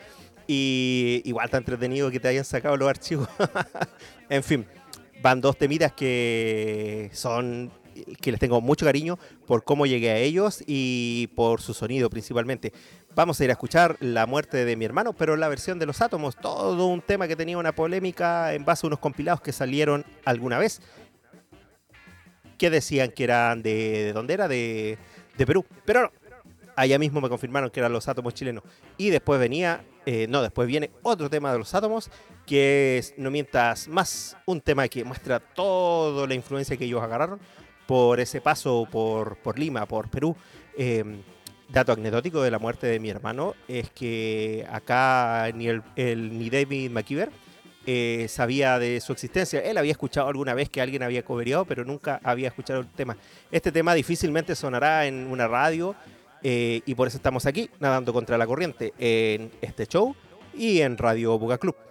Y 0.52 1.22
igual 1.26 1.46
está 1.46 1.60
entretenido 1.60 2.10
que 2.10 2.20
te 2.20 2.28
hayan 2.28 2.44
sacado 2.44 2.76
los 2.76 2.90
archivos. 2.90 3.30
en 4.30 4.44
fin, 4.44 4.66
van 5.22 5.42
dos 5.42 5.56
temidas 5.56 5.94
que 5.94 7.12
son 7.14 7.72
que 8.20 8.32
les 8.32 8.40
tengo 8.40 8.60
mucho 8.60 8.84
cariño 8.84 9.20
por 9.46 9.64
cómo 9.64 9.86
llegué 9.86 10.10
a 10.10 10.18
ellos 10.18 10.64
y 10.66 11.30
por 11.36 11.62
su 11.62 11.76
sonido 11.76 12.10
principalmente. 12.10 12.74
Vamos 13.14 13.40
a 13.40 13.44
ir 13.44 13.52
a 13.52 13.54
escuchar 13.54 13.96
La 14.00 14.26
muerte 14.26 14.66
de 14.66 14.76
mi 14.76 14.86
hermano, 14.86 15.14
pero 15.14 15.36
la 15.36 15.50
versión 15.50 15.78
de 15.78 15.86
los 15.86 16.02
átomos, 16.02 16.36
todo 16.36 16.88
un 16.88 17.02
tema 17.02 17.28
que 17.28 17.36
tenía 17.36 17.60
una 17.60 17.76
polémica 17.76 18.56
en 18.56 18.66
base 18.66 18.88
a 18.88 18.88
unos 18.88 18.98
compilados 18.98 19.42
que 19.42 19.52
salieron 19.52 20.04
alguna 20.26 20.58
vez, 20.58 20.82
que 22.58 22.72
decían 22.72 23.12
que 23.12 23.24
eran 23.24 23.62
de, 23.62 24.06
¿de 24.06 24.14
dónde 24.14 24.34
era? 24.34 24.48
De, 24.48 24.98
de 25.38 25.46
Perú, 25.46 25.64
pero 25.86 26.02
no, 26.02 26.12
allá 26.80 26.98
mismo 26.98 27.20
me 27.20 27.30
confirmaron 27.30 27.70
que 27.70 27.82
eran 27.82 27.92
los 27.92 28.08
átomos 28.08 28.34
chilenos. 28.34 28.64
Y 28.98 29.10
después 29.10 29.40
venía, 29.40 29.84
eh, 30.12 30.26
no, 30.28 30.41
después 30.41 30.67
viene 30.67 30.89
otro 31.04 31.30
tema 31.30 31.52
de 31.52 31.60
los 31.60 31.76
átomos, 31.76 32.10
que 32.48 32.98
es, 32.98 33.13
no 33.17 33.30
mientas 33.30 33.88
más, 33.88 34.36
un 34.48 34.60
tema 34.60 34.88
que 34.88 35.04
muestra 35.04 35.39
toda 35.39 36.26
la 36.26 36.34
influencia 36.34 36.76
que 36.78 36.86
ellos 36.86 37.04
agarraron 37.04 37.39
por 37.86 38.19
ese 38.19 38.41
paso 38.41 38.88
por, 38.91 39.38
por 39.38 39.60
Lima, 39.60 39.86
por 39.86 40.10
Perú. 40.10 40.36
Eh, 40.76 41.04
dato 41.72 41.91
anecdótico 41.91 42.41
de 42.41 42.50
la 42.50 42.58
muerte 42.58 42.88
de 42.88 43.00
mi 43.00 43.10
hermano 43.12 43.54
es 43.67 43.91
que 43.91 44.65
acá 44.72 45.52
ni, 45.54 45.67
el, 45.67 45.84
el- 45.95 46.38
ni 46.39 46.50
David 46.50 46.89
McKeever 46.89 47.30
eh, 47.86 48.26
sabía 48.30 48.80
de 48.80 49.00
su 49.02 49.13
existencia. 49.13 49.60
Él 49.62 49.78
había 49.78 49.91
escuchado 49.91 50.28
alguna 50.28 50.56
vez 50.56 50.69
que 50.69 50.82
alguien 50.82 51.04
había 51.04 51.24
cobereado, 51.24 51.65
pero 51.65 51.86
nunca 51.86 52.19
había 52.24 52.48
escuchado 52.48 52.80
el 52.80 52.88
tema. 52.88 53.15
Este 53.52 53.72
tema 53.72 53.93
difícilmente 53.93 54.56
sonará 54.56 55.06
en 55.06 55.28
una 55.28 55.48
radio 55.48 55.95
eh, 56.43 56.82
y 56.86 56.95
por 56.95 57.08
eso 57.08 57.17
estamos 57.17 57.45
aquí, 57.45 57.69
nadando 57.80 58.13
contra 58.13 58.38
la 58.38 58.47
corriente, 58.47 58.93
en 58.97 59.52
este 59.62 59.86
show 59.88 60.15
y 60.54 60.82
en 60.82 60.97
Radio 60.97 61.38
Buga 61.38 61.58
Club. 61.58 61.88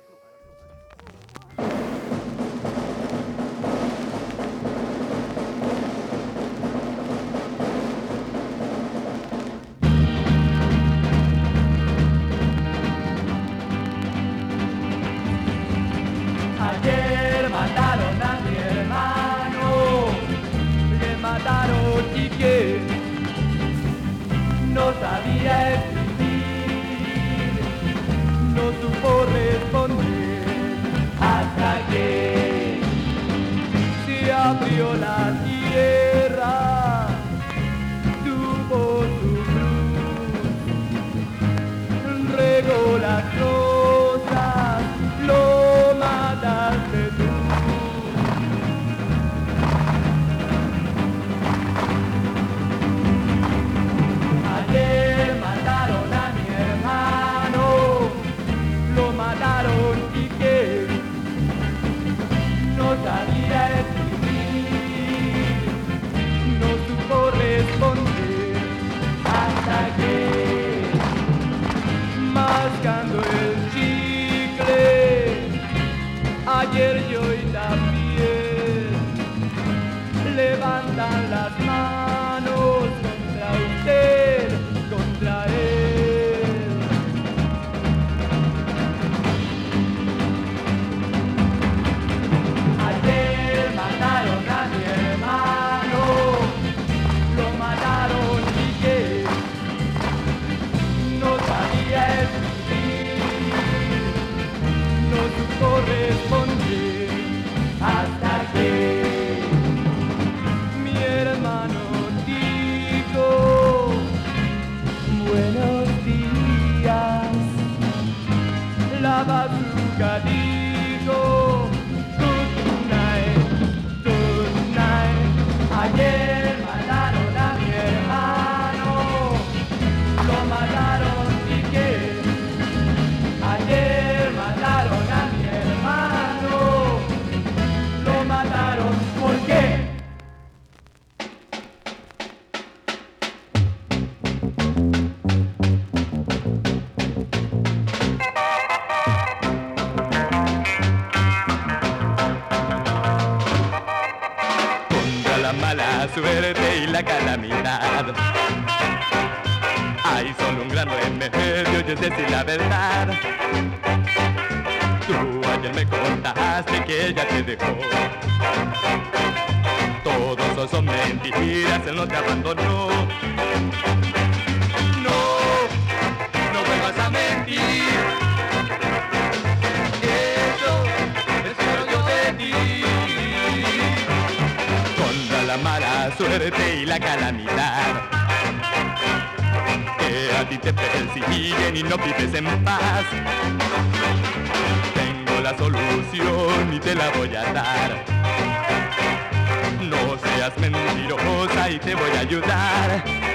Te 201.89 201.95
voy 201.95 202.11
a 202.11 202.20
ayudar. 202.20 203.28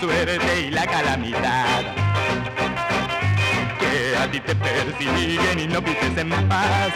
Suerte 0.00 0.60
y 0.66 0.70
la 0.70 0.86
calamidad. 0.86 1.82
Que 3.78 4.16
a 4.16 4.30
ti 4.30 4.40
te 4.40 4.54
persiguen 4.54 5.58
y 5.60 5.66
no 5.66 5.80
vives 5.80 6.16
en 6.16 6.30
paz. 6.48 6.92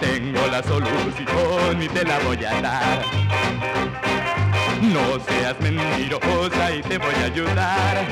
Tengo 0.00 0.46
la 0.48 0.62
solución 0.62 1.82
y 1.82 1.88
te 1.88 2.04
la 2.04 2.18
voy 2.20 2.44
a 2.44 2.60
dar. 2.60 3.02
No 4.82 5.18
seas 5.26 5.58
mentirosa 5.60 6.74
y 6.74 6.82
te 6.82 6.98
voy 6.98 7.14
a 7.14 7.24
ayudar. 7.24 8.04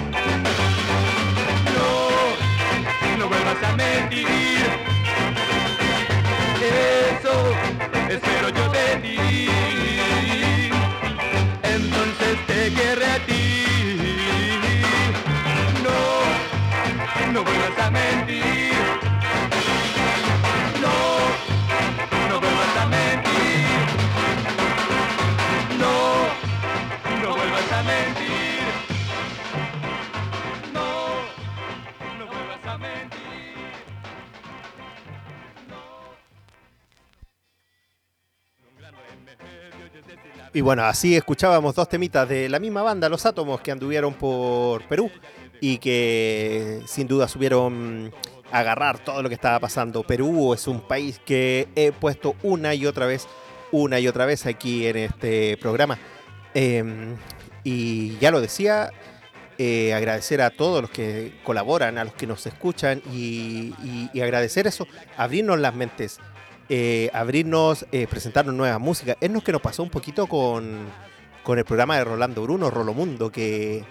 No, 1.77 3.19
no 3.19 3.29
vuelvas 3.29 3.63
a 3.63 3.77
mentir. 3.77 4.67
Eso 6.61 7.35
espero 8.09 8.49
yo 8.49 8.73
de 8.73 8.97
ti. 9.03 10.02
Entonces 12.93 13.27
te 13.27 13.42
Y 40.55 40.61
bueno, 40.61 40.85
así 40.85 41.17
escuchábamos 41.17 41.75
dos 41.75 41.89
temitas 41.89 42.29
de 42.29 42.49
la 42.49 42.59
misma 42.59 42.83
banda, 42.83 43.09
Los 43.09 43.25
Átomos, 43.25 43.61
que 43.63 43.71
anduvieron 43.71 44.13
por 44.13 44.83
Perú 44.87 45.11
y 45.61 45.79
que 45.79 46.83
sin 46.87 47.09
duda 47.09 47.27
supieron 47.27 48.13
agarrar 48.51 48.99
todo 49.03 49.23
lo 49.23 49.31
que 49.31 49.35
estaba 49.35 49.59
pasando. 49.61 50.03
Perú 50.03 50.53
es 50.53 50.67
un 50.67 50.81
país 50.81 51.19
que 51.25 51.69
he 51.75 51.91
puesto 51.93 52.35
una 52.43 52.75
y 52.75 52.85
otra 52.85 53.07
vez, 53.07 53.27
una 53.71 53.99
y 53.99 54.09
otra 54.09 54.27
vez 54.27 54.45
aquí 54.45 54.87
en 54.87 54.97
este 54.99 55.57
programa. 55.57 55.99
Eh, 56.53 57.15
y 57.65 58.19
ya 58.19 58.31
lo 58.31 58.43
decía, 58.43 58.91
eh, 59.57 59.95
agradecer 59.95 60.43
a 60.43 60.51
todos 60.51 60.83
los 60.83 60.91
que 60.91 61.33
colaboran, 61.45 61.97
a 61.97 62.05
los 62.05 62.13
que 62.13 62.27
nos 62.27 62.47
escuchan 62.47 63.01
y- 63.11 63.73
y 64.13 64.21
agradecer 64.21 64.67
eso, 64.67 64.87
abrirnos 65.17 65.59
las 65.61 65.75
mentes, 65.75 66.19
eh, 66.69 67.11
abrirnos, 67.13 67.87
eh, 67.93 68.07
presentarnos 68.09 68.55
nueva 68.55 68.79
música. 68.79 69.17
Es 69.21 69.31
lo 69.31 69.41
que 69.41 69.53
nos 69.53 69.61
pasó 69.61 69.83
un 69.83 69.91
poquito 69.91 70.27
con, 70.27 70.87
con 71.43 71.59
el 71.59 71.65
programa 71.65 71.97
de 71.97 72.05
Rolando 72.05 72.43
Bruno, 72.43 72.71
Rolomundo, 72.71 73.31
que 73.31 73.85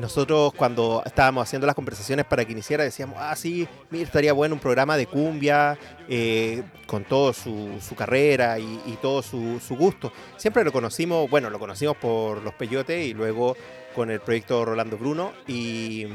nosotros 0.00 0.52
cuando 0.54 1.02
estábamos 1.06 1.44
haciendo 1.44 1.66
las 1.66 1.76
conversaciones 1.76 2.24
para 2.24 2.44
que 2.44 2.52
iniciara 2.52 2.82
decíamos, 2.82 3.16
ah, 3.18 3.36
sí, 3.36 3.68
mira, 3.90 4.04
estaría 4.04 4.32
bueno 4.32 4.56
un 4.56 4.60
programa 4.60 4.96
de 4.96 5.06
cumbia 5.06 5.78
eh, 6.08 6.62
con 6.86 7.04
todo 7.04 7.32
su, 7.32 7.78
su 7.80 7.94
carrera 7.94 8.58
y, 8.58 8.80
y 8.86 8.98
todo 9.00 9.22
su, 9.22 9.60
su 9.60 9.76
gusto. 9.76 10.12
Siempre 10.36 10.64
lo 10.64 10.72
conocimos, 10.72 11.30
bueno, 11.30 11.48
lo 11.48 11.58
conocimos 11.58 11.96
por 11.96 12.42
Los 12.42 12.54
Peyotes 12.54 13.06
y 13.06 13.14
luego 13.14 13.56
con 13.94 14.10
el 14.10 14.20
proyecto 14.20 14.64
Rolando 14.64 14.98
Bruno 14.98 15.32
y, 15.46 16.06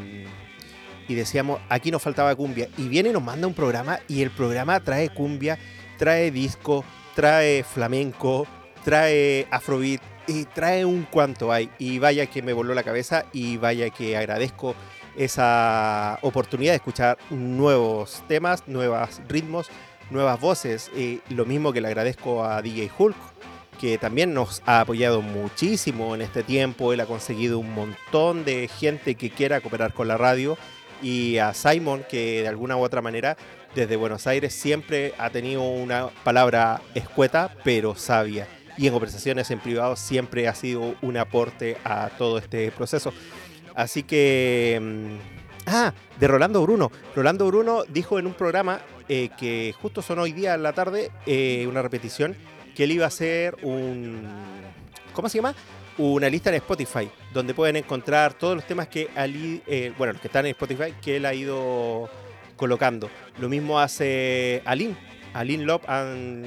y 1.07 1.15
decíamos, 1.15 1.61
aquí 1.69 1.91
nos 1.91 2.01
faltaba 2.01 2.35
cumbia. 2.35 2.67
Y 2.77 2.89
viene 2.89 3.09
y 3.09 3.13
nos 3.13 3.23
manda 3.23 3.47
un 3.47 3.53
programa 3.53 3.99
y 4.09 4.21
el 4.21 4.31
programa 4.31 4.79
trae 4.81 5.09
cumbia, 5.09 5.57
trae 5.99 6.31
disco, 6.31 6.83
trae 7.13 7.63
flamenco, 7.63 8.47
trae 8.83 9.45
afrobeat 9.51 10.01
y 10.27 10.45
trae 10.45 10.85
un 10.85 11.03
cuanto 11.03 11.51
hay. 11.51 11.69
Y 11.77 11.99
vaya 11.99 12.25
que 12.25 12.41
me 12.41 12.53
voló 12.53 12.73
la 12.73 12.83
cabeza 12.83 13.25
y 13.33 13.57
vaya 13.57 13.89
que 13.91 14.17
agradezco 14.17 14.73
esa 15.15 16.17
oportunidad 16.21 16.71
de 16.71 16.77
escuchar 16.77 17.17
nuevos 17.29 18.23
temas, 18.27 18.67
nuevos 18.67 19.21
ritmos, 19.27 19.67
nuevas 20.09 20.39
voces. 20.39 20.89
Y 20.95 21.21
lo 21.29 21.45
mismo 21.45 21.73
que 21.73 21.81
le 21.81 21.89
agradezco 21.89 22.45
a 22.45 22.61
DJ 22.61 22.89
Hulk, 22.97 23.17
que 23.81 23.97
también 23.97 24.33
nos 24.33 24.61
ha 24.65 24.79
apoyado 24.79 25.21
muchísimo 25.21 26.15
en 26.15 26.21
este 26.21 26.43
tiempo. 26.43 26.93
Él 26.93 27.01
ha 27.01 27.05
conseguido 27.05 27.59
un 27.59 27.73
montón 27.73 28.45
de 28.45 28.69
gente 28.69 29.15
que 29.15 29.29
quiera 29.31 29.59
cooperar 29.59 29.93
con 29.93 30.07
la 30.07 30.17
radio. 30.17 30.57
Y 31.01 31.37
a 31.37 31.53
Simon, 31.53 32.05
que 32.09 32.41
de 32.41 32.47
alguna 32.47 32.77
u 32.77 32.81
otra 32.81 33.01
manera 33.01 33.37
desde 33.75 33.95
Buenos 33.95 34.27
Aires 34.27 34.53
siempre 34.53 35.13
ha 35.17 35.29
tenido 35.29 35.61
una 35.61 36.09
palabra 36.23 36.81
escueta, 36.95 37.53
pero 37.63 37.95
sabia. 37.95 38.47
Y 38.77 38.87
en 38.87 38.93
conversaciones 38.93 39.51
en 39.51 39.59
privado 39.59 39.95
siempre 39.95 40.47
ha 40.47 40.55
sido 40.55 40.95
un 41.01 41.17
aporte 41.17 41.77
a 41.83 42.09
todo 42.17 42.37
este 42.37 42.71
proceso. 42.71 43.13
Así 43.75 44.03
que... 44.03 44.79
mm, 44.81 45.39
Ah, 45.71 45.93
de 46.19 46.27
Rolando 46.27 46.63
Bruno. 46.63 46.91
Rolando 47.15 47.45
Bruno 47.45 47.83
dijo 47.87 48.17
en 48.17 48.25
un 48.25 48.33
programa 48.33 48.81
eh, 49.07 49.29
que 49.37 49.75
justo 49.79 50.01
sonó 50.01 50.23
hoy 50.23 50.33
día 50.33 50.55
en 50.55 50.63
la 50.63 50.73
tarde, 50.73 51.11
eh, 51.27 51.67
una 51.67 51.83
repetición, 51.83 52.35
que 52.75 52.85
él 52.85 52.93
iba 52.93 53.05
a 53.05 53.09
hacer 53.09 53.55
un... 53.61 54.27
¿Cómo 55.13 55.29
se 55.29 55.37
llama? 55.37 55.53
Una 55.99 56.27
lista 56.27 56.49
en 56.49 56.55
Spotify, 56.55 57.07
donde 57.33 57.53
pueden 57.53 57.75
encontrar 57.75 58.33
todos 58.33 58.55
los 58.55 58.65
temas 58.65 58.87
que 58.87 59.09
Ali, 59.15 59.61
eh, 59.67 59.93
bueno, 59.95 60.13
los 60.13 60.21
que 60.23 60.29
están 60.29 60.47
en 60.47 60.51
Spotify, 60.51 60.95
que 61.03 61.17
él 61.17 61.25
ha 61.27 61.35
ido 61.35 62.09
colocando. 62.59 63.09
Lo 63.39 63.47
mismo 63.49 63.79
hace 63.79 64.61
Alin, 64.65 64.95
Alin 65.33 65.65
Love 65.65 65.83
and 65.87 66.45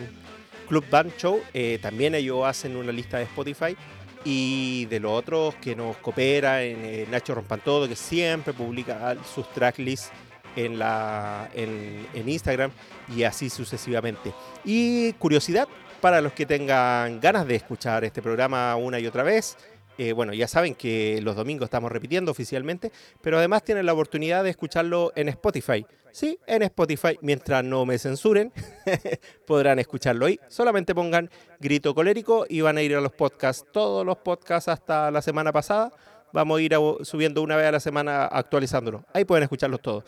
Club 0.68 0.84
Band 0.90 1.16
Show. 1.16 1.40
eh, 1.54 1.78
también 1.80 2.14
ellos 2.14 2.44
hacen 2.44 2.76
una 2.76 2.92
lista 2.92 3.16
de 3.16 3.24
Spotify. 3.24 3.76
Y 4.24 4.84
de 4.84 5.00
los 5.00 5.10
otros 5.10 5.56
que 5.56 5.74
nos 5.74 5.96
coopera 5.96 6.62
en 6.62 6.84
eh, 6.84 7.06
Nacho 7.10 7.34
Rompantodo, 7.34 7.88
que 7.88 7.96
siempre 7.96 8.52
publica 8.52 9.16
sus 9.34 9.50
tracklists 9.52 10.12
en, 10.54 10.78
la, 10.78 11.50
en, 11.54 12.06
en 12.14 12.28
Instagram 12.28 12.70
y 13.16 13.24
así 13.24 13.50
sucesivamente. 13.50 14.32
Y 14.64 15.12
curiosidad 15.14 15.66
para 16.00 16.20
los 16.20 16.32
que 16.34 16.46
tengan 16.46 17.20
ganas 17.20 17.46
de 17.48 17.56
escuchar 17.56 18.04
este 18.04 18.22
programa 18.22 18.76
una 18.76 19.00
y 19.00 19.06
otra 19.06 19.24
vez. 19.24 19.56
Eh, 19.99 20.12
bueno, 20.12 20.32
ya 20.34 20.49
saben 20.49 20.74
que 20.74 21.20
los 21.22 21.36
domingos 21.36 21.66
estamos 21.66 21.93
repitiendo 21.93 22.30
oficialmente, 22.30 22.90
pero 23.20 23.38
además 23.38 23.62
tienen 23.62 23.86
la 23.86 23.93
oportunidad 23.93 24.43
de 24.45 24.51
escucharlo 24.51 25.12
en 25.16 25.28
Spotify. 25.28 25.84
Sí, 26.11 26.38
en 26.47 26.62
Spotify, 26.62 27.18
mientras 27.22 27.64
no 27.64 27.86
me 27.86 27.99
censuren, 27.99 28.53
podrán 29.47 29.78
escucharlo 29.78 30.26
ahí. 30.26 30.38
Solamente 30.49 30.95
pongan 30.95 31.30
grito 31.59 31.95
colérico 31.95 32.45
y 32.49 32.61
van 32.61 32.76
a 32.76 32.82
ir 32.82 32.95
a 32.97 33.01
los 33.01 33.12
podcasts, 33.12 33.64
todos 33.72 34.05
los 34.05 34.18
podcasts 34.18 34.68
hasta 34.68 35.11
la 35.11 35.22
semana 35.22 35.53
pasada. 35.53 35.90
Vamos 36.32 36.59
a 36.59 36.62
ir 36.62 36.74
a- 36.74 36.78
subiendo 37.05 37.43
una 37.43 37.57
vez 37.57 37.66
a 37.66 37.72
la 37.72 37.80
semana 37.80 38.24
actualizándolo. 38.26 39.05
Ahí 39.12 39.24
pueden 39.24 39.43
escucharlos 39.45 39.80
todos. 39.80 40.05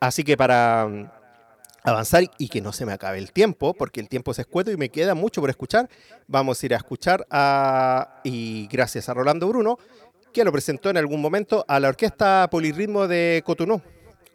Así 0.00 0.24
que 0.24 0.36
para 0.36 0.86
mm, 0.88 1.10
avanzar 1.86 2.24
y 2.36 2.48
que 2.48 2.60
no 2.60 2.72
se 2.72 2.84
me 2.84 2.92
acabe 2.92 3.18
el 3.18 3.30
tiempo, 3.32 3.72
porque 3.72 4.00
el 4.00 4.08
tiempo 4.08 4.32
es 4.32 4.40
escueto 4.40 4.72
y 4.72 4.76
me 4.76 4.88
queda 4.88 5.14
mucho 5.14 5.40
por 5.40 5.50
escuchar, 5.50 5.88
vamos 6.26 6.60
a 6.60 6.66
ir 6.66 6.74
a 6.74 6.78
escuchar 6.78 7.26
a, 7.30 8.20
y 8.24 8.66
gracias 8.66 9.08
a 9.08 9.14
Rolando 9.14 9.46
Bruno, 9.48 9.78
que 10.32 10.44
lo 10.44 10.50
presentó 10.50 10.90
en 10.90 10.96
algún 10.96 11.22
momento 11.22 11.64
a 11.68 11.78
la 11.78 11.88
Orquesta 11.88 12.48
Polirritmo 12.50 13.06
de 13.06 13.42
Cotonou, 13.46 13.80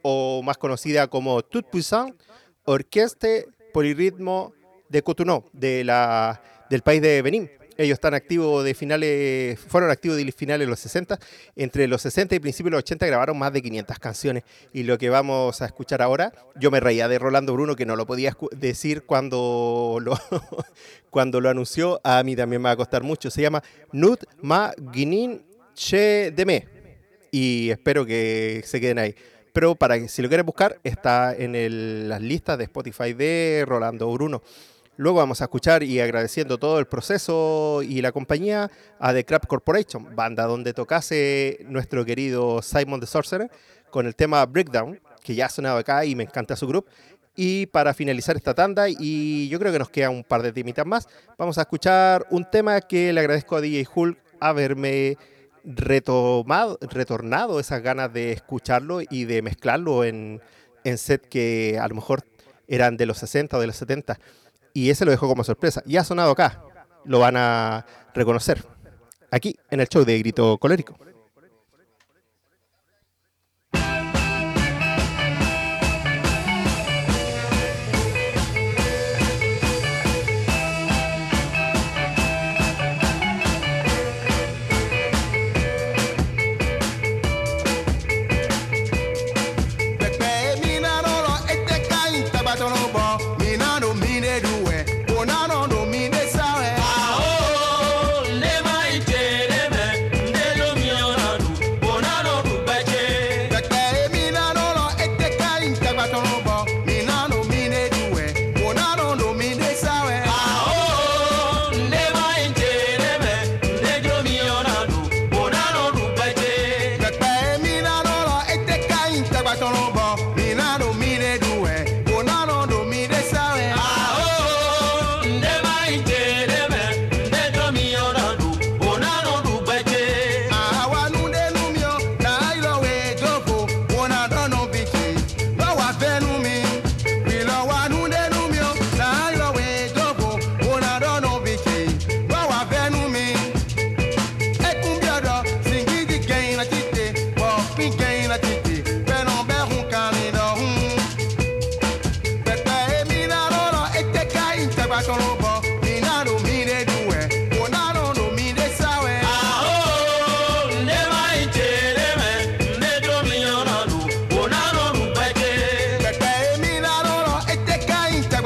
o 0.02 0.42
más 0.44 0.58
conocida 0.58 1.08
como 1.08 1.42
Tout 1.44 1.66
Puissant, 1.70 2.16
Orquesta 2.64 3.28
Polirritmo 3.74 4.54
de 4.88 5.04
Cotonou, 5.04 5.44
de 5.52 5.84
la, 5.84 6.42
del 6.70 6.82
país 6.82 7.02
de 7.02 7.22
Benín. 7.22 7.52
Ellos 7.82 7.96
están 7.96 8.14
activos 8.14 8.64
de 8.64 8.74
finales, 8.74 9.60
fueron 9.60 9.90
activos 9.90 10.18
de 10.18 10.32
finales 10.32 10.68
de 10.68 10.70
los 10.70 10.80
60. 10.80 11.20
Entre 11.56 11.88
los 11.88 12.02
60 12.04 12.36
y 12.36 12.40
principios 12.40 12.72
de 12.72 12.76
los 12.78 12.80
80 12.84 13.08
grabaron 13.08 13.38
más 13.38 13.52
de 13.54 13.62
500 13.62 14.00
canciones. 14.00 14.44
Y 14.72 14.84
lo 14.84 14.98
que 14.98 15.10
vamos 15.10 15.62
a 15.62 15.66
escuchar 15.66 16.02
ahora, 16.02 16.32
yo 16.56 16.70
me 16.72 16.80
reía 16.80 17.08
de 17.08 17.18
Rolando 17.20 17.54
Bruno, 17.54 17.76
que 17.76 17.86
no 17.86 17.96
lo 17.96 18.06
podía 18.06 18.36
decir 18.52 19.04
cuando 19.04 19.98
lo, 20.02 20.18
cuando 21.10 21.42
lo 21.42 21.50
anunció. 21.50 22.00
A 22.04 22.22
mí 22.24 22.36
también 22.36 22.62
me 22.62 22.68
va 22.70 22.74
a 22.74 22.78
costar 22.78 23.04
mucho. 23.04 23.30
Se 23.32 23.42
llama 23.42 23.64
Nut 23.92 24.24
Ma 24.42 24.74
Guinin 24.78 25.42
Che 25.74 26.32
Deme. 26.32 26.68
Y 27.32 27.70
espero 27.70 28.06
que 28.06 28.62
se 28.66 28.80
queden 28.82 29.00
ahí. 29.00 29.16
Pero 29.54 29.76
para 29.76 30.00
que 30.00 30.08
si 30.08 30.22
lo 30.22 30.28
quieren 30.30 30.46
buscar, 30.46 30.80
está 30.84 31.36
en 31.36 31.56
el- 31.56 32.08
las 32.08 32.22
listas 32.22 32.58
de 32.58 32.66
Spotify 32.66 33.14
de 33.14 33.64
Rolando 33.68 34.10
Bruno. 34.12 34.42
Luego 35.02 35.18
vamos 35.18 35.42
a 35.42 35.46
escuchar 35.46 35.82
y 35.82 36.00
agradeciendo 36.00 36.60
todo 36.60 36.78
el 36.78 36.86
proceso 36.86 37.82
y 37.82 38.04
la 38.04 38.12
compañía 38.12 38.70
a 39.00 39.12
The 39.12 39.26
Crab 39.26 39.48
Corporation, 39.48 40.16
banda 40.16 40.46
donde 40.46 40.76
tocase 40.76 41.58
nuestro 41.68 42.06
querido 42.06 42.62
Simon 42.62 43.00
the 43.00 43.08
Sorcerer 43.08 43.50
con 43.90 44.06
el 44.06 44.16
tema 44.16 44.46
Breakdown, 44.46 45.00
que 45.24 45.34
ya 45.34 45.48
ha 45.48 45.50
sonado 45.50 45.80
acá 45.80 46.06
y 46.06 46.14
me 46.14 46.22
encanta 46.22 46.56
su 46.56 46.68
grupo. 46.68 46.88
Y 47.36 47.66
para 47.66 47.96
finalizar 47.96 48.38
esta 48.38 48.54
tanda, 48.54 48.90
y 48.90 49.50
yo 49.50 49.58
creo 49.58 49.72
que 49.74 49.80
nos 49.80 49.90
queda 49.90 50.12
un 50.12 50.24
par 50.24 50.44
de 50.44 50.54
temitas 50.54 50.86
más, 50.86 51.08
vamos 51.36 51.58
a 51.58 51.62
escuchar 51.62 52.28
un 52.30 52.48
tema 52.48 52.80
que 52.80 53.12
le 53.12 53.22
agradezco 53.22 53.56
a 53.56 53.62
DJ 53.62 53.88
Hulk 53.96 54.20
haberme 54.40 55.18
retomado, 55.64 56.78
retornado 56.80 57.60
esas 57.60 57.82
ganas 57.82 58.14
de 58.14 58.34
escucharlo 58.34 59.00
y 59.02 59.26
de 59.26 59.42
mezclarlo 59.42 60.04
en, 60.04 60.44
en 60.84 61.00
set 61.00 61.28
que 61.28 61.80
a 61.82 61.88
lo 61.88 61.96
mejor 61.96 62.24
eran 62.68 62.98
de 62.98 63.08
los 63.08 63.18
60 63.18 63.58
o 63.58 63.60
de 63.60 63.66
los 63.66 63.78
70. 63.78 64.20
Y 64.74 64.90
ese 64.90 65.06
lo 65.06 65.12
dejó 65.12 65.28
como 65.28 65.44
sorpresa. 65.44 65.82
Y 65.86 65.98
ha 65.98 66.04
sonado 66.04 66.32
acá. 66.32 66.64
Lo 67.06 67.20
van 67.20 67.36
a 67.38 67.86
reconocer. 68.14 68.64
Aquí, 69.32 69.56
en 69.70 69.80
el 69.80 69.88
show 69.88 70.04
de 70.04 70.18
Grito 70.20 70.58
Colérico. 70.58 70.98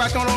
rock 0.06 0.16
on 0.18 0.34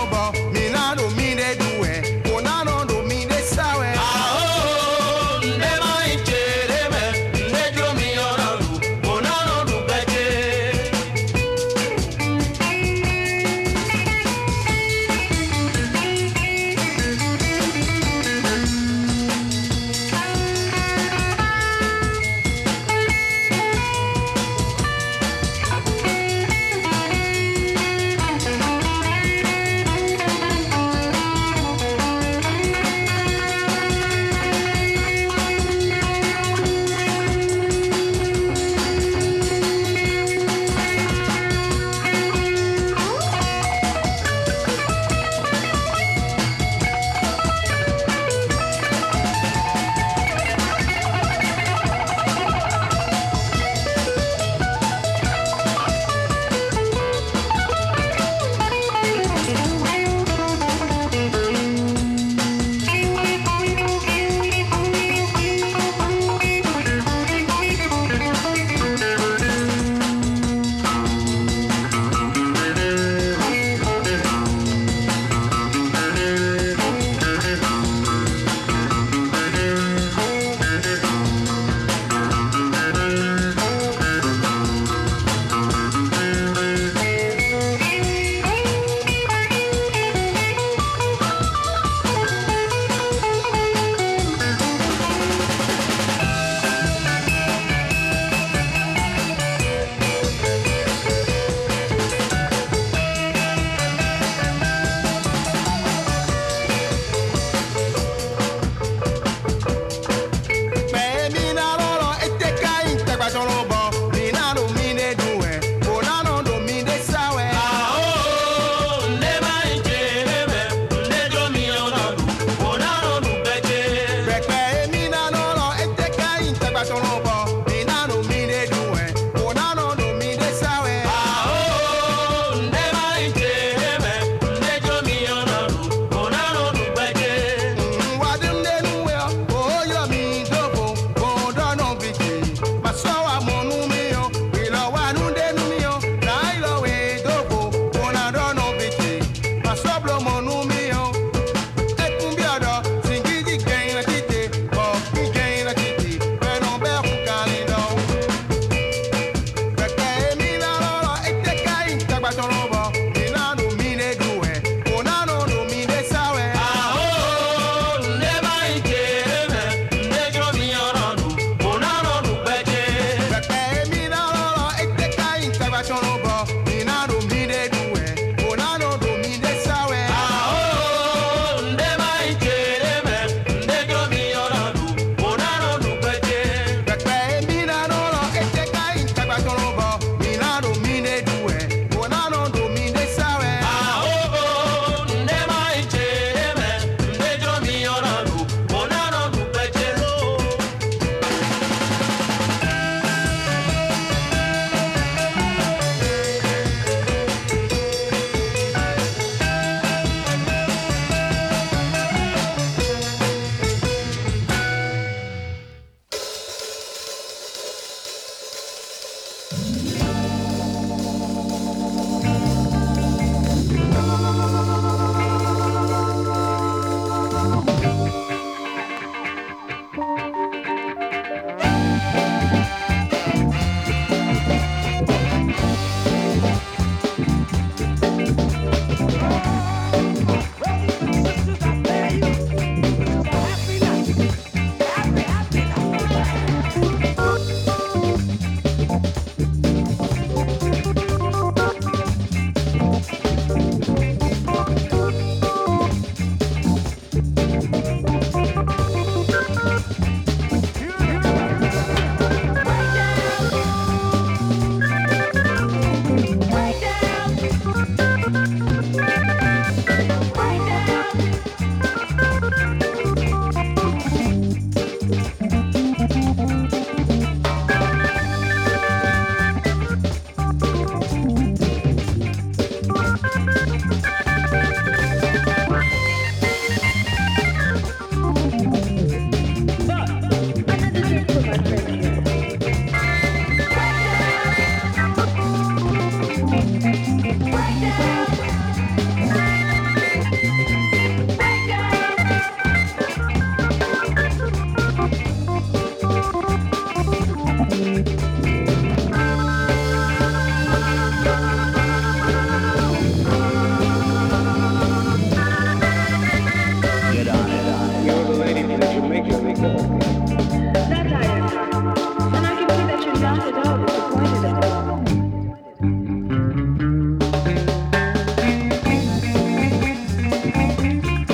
Jimmy 330.59 331.28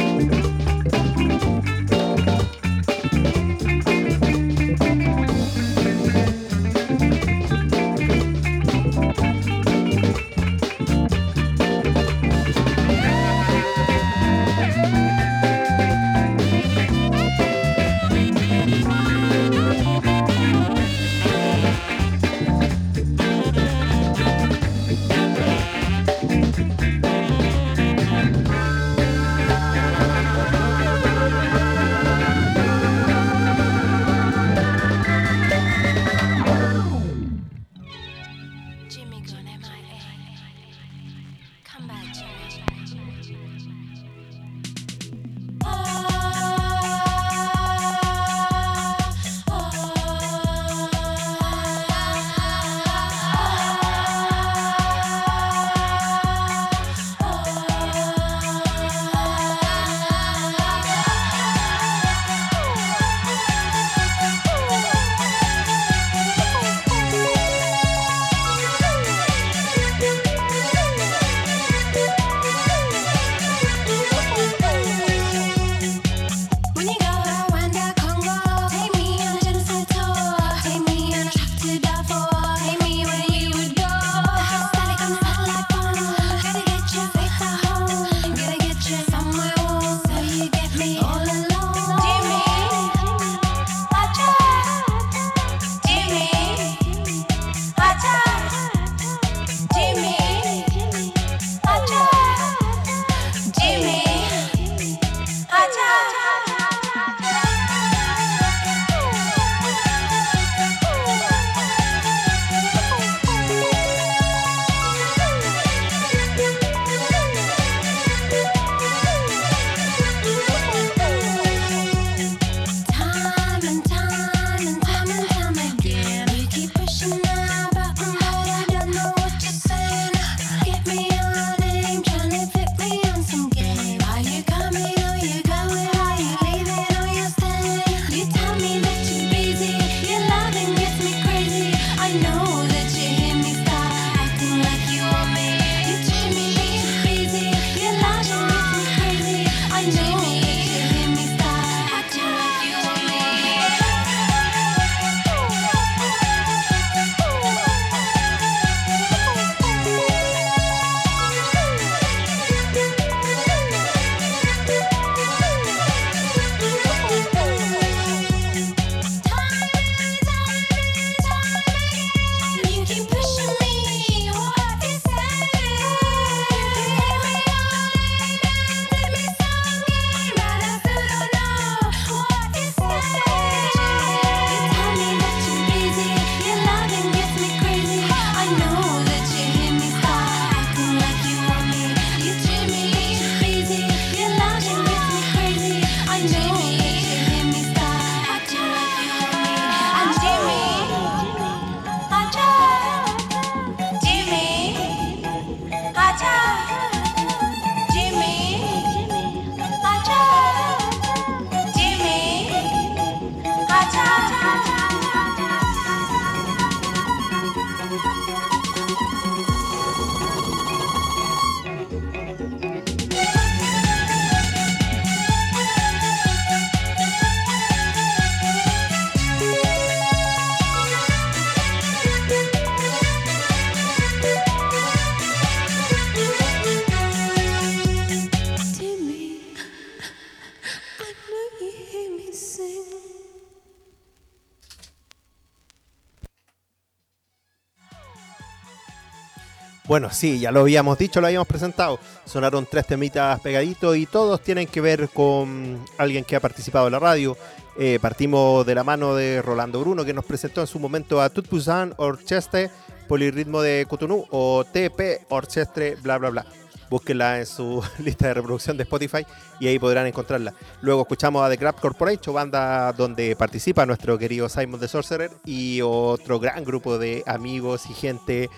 Bueno, 249.95 250.11
sí, 250.11 250.41
ya 250.41 250.51
lo 250.51 250.63
habíamos 250.63 250.99
dicho, 250.99 251.21
lo 251.21 251.29
habíamos 251.29 251.47
presentado. 251.47 252.01
Sonaron 252.25 252.67
tres 252.69 252.85
temitas 252.85 253.39
pegaditos 253.39 253.97
y 253.97 254.07
todos 254.07 254.41
tienen 254.41 254.67
que 254.67 254.81
ver 254.81 255.09
con 255.09 255.79
alguien 255.99 256.25
que 256.25 256.35
ha 256.35 256.41
participado 256.41 256.89
en 256.89 256.95
la 256.95 256.99
radio. 256.99 257.37
Eh, 257.79 258.01
partimos 258.03 258.67
de 258.67 258.75
la 258.75 258.83
mano 258.83 259.15
de 259.15 259.41
Rolando 259.41 259.79
Bruno, 259.79 260.05
que 260.05 260.13
nos 260.13 260.25
presentó 260.25 260.63
en 260.63 260.67
su 260.67 260.81
momento 260.81 261.23
a 261.23 261.31
Tut 261.31 261.49
Busan 261.49 261.95
Orchestre, 261.99 262.73
Polirritmo 263.07 263.63
de 263.63 263.87
Cotonou 263.89 264.27
o 264.33 264.65
TP 264.65 265.27
Orchestre, 265.29 265.95
bla, 266.03 266.19
bla, 266.19 266.31
bla. 266.31 266.47
Búsquenla 266.91 267.39
en 267.39 267.47
su 267.47 267.81
lista 267.99 268.27
de 268.27 268.35
reproducción 268.35 268.77
de 268.77 268.83
Spotify 268.83 269.25
y 269.61 269.69
ahí 269.69 269.79
podrán 269.79 270.09
encontrarla. 270.09 270.55
Luego 270.81 271.03
escuchamos 271.03 271.45
a 271.45 271.49
The 271.49 271.57
Crab 271.57 271.81
Corporation, 271.81 272.35
banda 272.35 272.93
donde 272.93 273.37
participa 273.37 273.87
nuestro 273.87 274.19
querido 274.19 274.49
Simon 274.49 274.81
the 274.81 274.89
Sorcerer 274.89 275.31
y 275.45 275.81
otro 275.83 276.41
gran 276.41 276.65
grupo 276.65 276.99
de 276.99 277.23
amigos 277.27 277.87
y 277.89 277.95
gente 277.95 278.51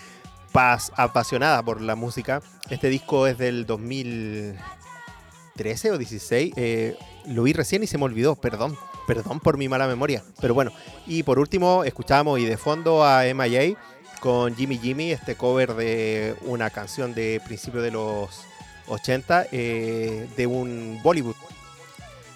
apasionada 0.56 1.62
por 1.62 1.82
la 1.82 1.94
música. 1.96 2.40
Este 2.70 2.88
disco 2.88 3.26
es 3.26 3.36
del 3.38 3.66
2013 3.66 5.90
o 5.90 5.98
16. 5.98 6.54
eh, 6.56 6.96
lo 7.26 7.42
vi 7.42 7.52
recién 7.52 7.82
y 7.82 7.86
se 7.86 7.98
me 7.98 8.04
olvidó, 8.04 8.36
perdón. 8.36 8.78
Perdón 9.06 9.40
por 9.40 9.58
mi 9.58 9.68
mala 9.68 9.86
memoria. 9.86 10.24
Pero 10.40 10.54
bueno, 10.54 10.72
y 11.06 11.22
por 11.22 11.38
último 11.38 11.84
escuchamos 11.84 12.40
y 12.40 12.46
de 12.46 12.56
fondo 12.56 13.04
a 13.04 13.22
MIA 13.22 13.76
con 14.20 14.56
Jimmy 14.56 14.78
Jimmy, 14.78 15.12
este 15.12 15.36
cover 15.36 15.74
de 15.74 16.34
una 16.42 16.70
canción 16.70 17.12
de 17.14 17.42
principios 17.44 17.84
de 17.84 17.90
los 17.90 18.46
80 18.88 19.48
eh, 19.52 20.26
de 20.36 20.46
un 20.46 21.00
Bollywood 21.02 21.36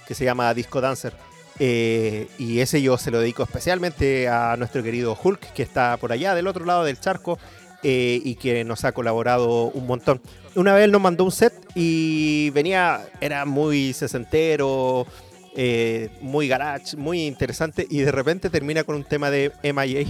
que 0.07 0.15
se 0.15 0.25
llama 0.25 0.53
Disco 0.55 0.81
Dancer. 0.81 1.15
Eh, 1.63 2.27
y 2.39 2.61
ese 2.61 2.81
yo 2.81 2.97
se 2.97 3.11
lo 3.11 3.21
dedico 3.21 3.43
especialmente 3.43 4.29
a 4.29 4.57
nuestro 4.57 4.83
querido 4.83 5.15
Hulk, 5.23 5.53
que 5.53 5.63
está 5.63 5.99
por 5.99 6.11
allá 6.11 6.35
del 6.35 6.47
otro 6.47 6.65
lado 6.65 6.85
del 6.85 6.99
charco 6.99 7.39
eh, 7.83 8.21
y 8.25 8.35
que 8.35 8.65
nos 8.65 8.85
ha 8.85 8.93
colaborado 8.93 9.71
un 9.71 9.87
montón. 9.87 10.21
Una 10.55 10.75
vez 10.75 10.85
él 10.85 10.93
nos 10.93 11.01
mandó 11.01 11.25
un 11.25 11.33
set 11.33 11.55
y 11.75 12.51
venía, 12.51 13.09
era 13.21 13.45
muy 13.45 13.93
sesentero, 13.93 15.07
eh, 15.57 16.11
muy 16.21 16.49
garage, 16.49 16.97
muy 16.97 17.27
interesante, 17.27 17.87
y 17.89 18.01
de 18.01 18.13
repente 18.13 18.51
termina 18.51 18.85
con 18.85 18.97
un 18.97 19.05
tema 19.05 19.31
de 19.31 19.53
MIA. 19.63 20.07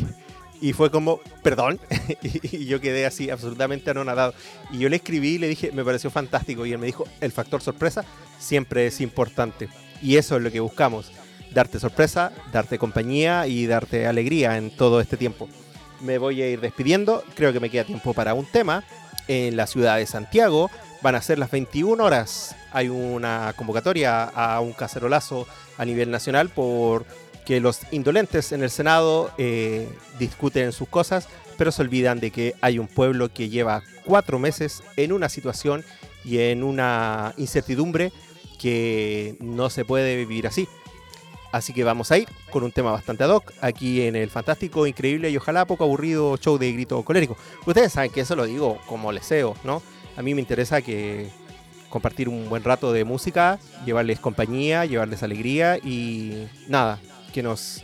Y 0.62 0.74
fue 0.74 0.90
como, 0.90 1.20
perdón, 1.42 1.80
y 2.22 2.66
yo 2.66 2.80
quedé 2.80 3.06
así 3.06 3.30
absolutamente 3.30 3.90
anonadado. 3.90 4.34
Y 4.70 4.78
yo 4.78 4.88
le 4.88 4.96
escribí 4.96 5.30
y 5.30 5.38
le 5.38 5.48
dije, 5.48 5.72
me 5.72 5.84
pareció 5.84 6.10
fantástico. 6.10 6.66
Y 6.66 6.72
él 6.72 6.78
me 6.78 6.86
dijo, 6.86 7.06
el 7.20 7.32
factor 7.32 7.62
sorpresa 7.62 8.04
siempre 8.38 8.86
es 8.86 9.00
importante. 9.00 9.68
Y 10.02 10.16
eso 10.16 10.36
es 10.36 10.42
lo 10.42 10.50
que 10.50 10.60
buscamos, 10.60 11.12
darte 11.52 11.80
sorpresa, 11.80 12.32
darte 12.52 12.78
compañía 12.78 13.46
y 13.46 13.66
darte 13.66 14.06
alegría 14.06 14.58
en 14.58 14.70
todo 14.70 15.00
este 15.00 15.16
tiempo. 15.16 15.48
Me 16.00 16.18
voy 16.18 16.42
a 16.42 16.48
ir 16.48 16.60
despidiendo, 16.60 17.24
creo 17.34 17.52
que 17.52 17.60
me 17.60 17.70
queda 17.70 17.84
tiempo 17.84 18.14
para 18.14 18.34
un 18.34 18.46
tema. 18.46 18.84
En 19.28 19.56
la 19.56 19.66
ciudad 19.66 19.96
de 19.96 20.06
Santiago 20.06 20.70
van 21.02 21.14
a 21.14 21.22
ser 21.22 21.38
las 21.38 21.50
21 21.50 22.02
horas. 22.02 22.56
Hay 22.72 22.88
una 22.88 23.52
convocatoria 23.56 24.24
a 24.24 24.60
un 24.60 24.72
cacerolazo 24.72 25.46
a 25.78 25.84
nivel 25.84 26.10
nacional 26.10 26.48
por 26.48 27.04
que 27.44 27.60
los 27.60 27.80
indolentes 27.90 28.52
en 28.52 28.62
el 28.62 28.70
Senado 28.70 29.30
eh, 29.38 29.88
discuten 30.18 30.72
sus 30.72 30.88
cosas, 30.88 31.28
pero 31.58 31.72
se 31.72 31.82
olvidan 31.82 32.20
de 32.20 32.30
que 32.30 32.54
hay 32.60 32.78
un 32.78 32.86
pueblo 32.86 33.32
que 33.32 33.48
lleva 33.48 33.82
cuatro 34.04 34.38
meses 34.38 34.82
en 34.96 35.12
una 35.12 35.28
situación 35.28 35.84
y 36.24 36.38
en 36.38 36.62
una 36.62 37.34
incertidumbre 37.36 38.12
que 38.58 39.36
no 39.40 39.70
se 39.70 39.84
puede 39.84 40.16
vivir 40.16 40.46
así. 40.46 40.68
Así 41.52 41.72
que 41.72 41.82
vamos 41.82 42.12
a 42.12 42.18
ir 42.18 42.28
con 42.50 42.62
un 42.62 42.70
tema 42.70 42.92
bastante 42.92 43.24
ad 43.24 43.30
hoc 43.30 43.52
aquí 43.60 44.02
en 44.02 44.14
el 44.14 44.30
fantástico, 44.30 44.86
increíble 44.86 45.30
y 45.30 45.36
ojalá 45.36 45.64
poco 45.64 45.84
aburrido 45.84 46.36
show 46.36 46.58
de 46.58 46.72
grito 46.72 47.02
colérico. 47.02 47.36
Ustedes 47.66 47.92
saben 47.92 48.10
que 48.10 48.20
eso 48.20 48.36
lo 48.36 48.44
digo 48.44 48.78
como 48.86 49.10
leseo, 49.10 49.56
¿no? 49.64 49.82
A 50.16 50.22
mí 50.22 50.34
me 50.34 50.40
interesa 50.40 50.80
que 50.80 51.28
compartir 51.88 52.28
un 52.28 52.48
buen 52.48 52.62
rato 52.62 52.92
de 52.92 53.04
música, 53.04 53.58
llevarles 53.84 54.20
compañía, 54.20 54.84
llevarles 54.84 55.22
alegría 55.22 55.76
y 55.78 56.46
nada, 56.68 57.00
que 57.32 57.42
nos 57.42 57.82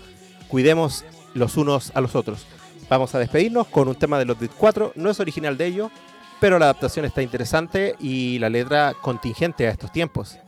cuidemos 0.48 1.04
los 1.34 1.56
unos 1.56 1.90
a 1.94 2.00
los 2.00 2.14
otros. 2.14 2.46
Vamos 2.88 3.14
a 3.14 3.18
despedirnos 3.18 3.66
con 3.66 3.88
un 3.88 3.96
tema 3.96 4.18
de 4.18 4.24
los 4.24 4.38
Beat 4.38 4.52
4, 4.56 4.92
no 4.94 5.10
es 5.10 5.18
original 5.18 5.58
de 5.58 5.66
ellos, 5.66 5.90
pero 6.40 6.58
la 6.58 6.66
adaptación 6.66 7.04
está 7.04 7.20
interesante 7.20 7.96
y 7.98 8.38
la 8.38 8.48
letra 8.48 8.94
contingente 9.00 9.66
a 9.66 9.70
estos 9.70 9.90
tiempos. 9.90 10.38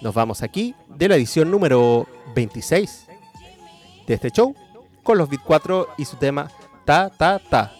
Nos 0.00 0.14
vamos 0.14 0.42
aquí 0.42 0.74
de 0.88 1.08
la 1.08 1.16
edición 1.16 1.50
número 1.50 2.06
26 2.34 3.06
de 4.06 4.14
este 4.14 4.30
show 4.30 4.54
con 5.02 5.18
los 5.18 5.28
Beat 5.28 5.42
4 5.44 5.88
y 5.98 6.04
su 6.04 6.16
tema 6.16 6.50
Ta 6.84 7.10
Ta 7.10 7.38
Ta. 7.38 7.72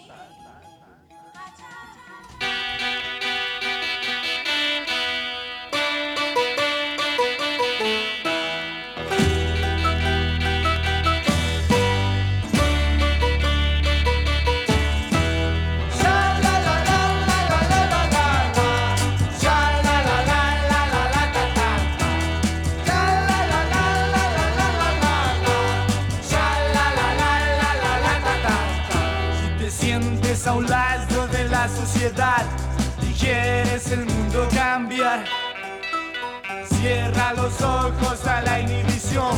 Los 37.35 37.61
ojos 37.63 38.27
a 38.27 38.43
la 38.43 38.61
inhibición, 38.61 39.35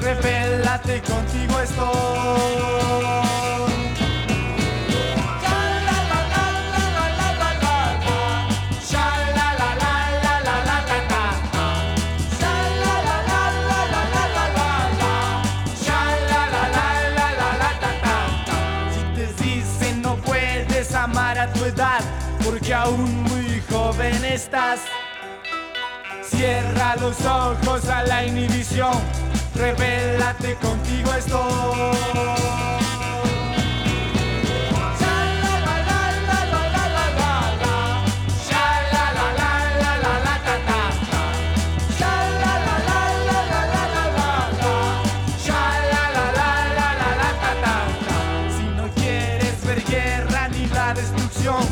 revélate 0.00 1.02
contigo 1.02 1.60
estoy. 1.60 2.56
Porque 22.44 22.72
aún 22.72 23.24
muy 23.24 23.60
joven 23.68 24.24
estás. 24.24 24.85
Cierra 26.46 26.94
los 27.00 27.20
ojos 27.26 27.88
a 27.88 28.04
la 28.04 28.24
inhibición, 28.24 28.94
revélate 29.56 30.54
contigo 30.62 31.12
estoy. 31.12 31.42
Si 48.56 48.64
no 48.76 48.88
quieres 48.94 49.66
ver 49.66 49.82
guerra 49.84 50.46
ni 50.46 50.66
la 50.66 50.94
destrucción 50.94 51.64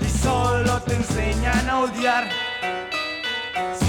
y 0.00 0.08
solo 0.08 0.80
te 0.82 0.94
enseñan 0.94 1.68
a 1.68 1.80
odiar, 1.80 2.31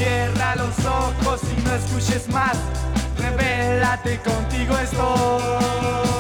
cierra 0.04 0.56
los 0.56 0.86
ojos 0.86 1.42
y 1.58 1.62
no 1.62 1.74
escuches 1.76 2.28
más, 2.30 2.58
revélate 3.18 4.20
contigo 4.20 4.78
estoy. 4.78 6.13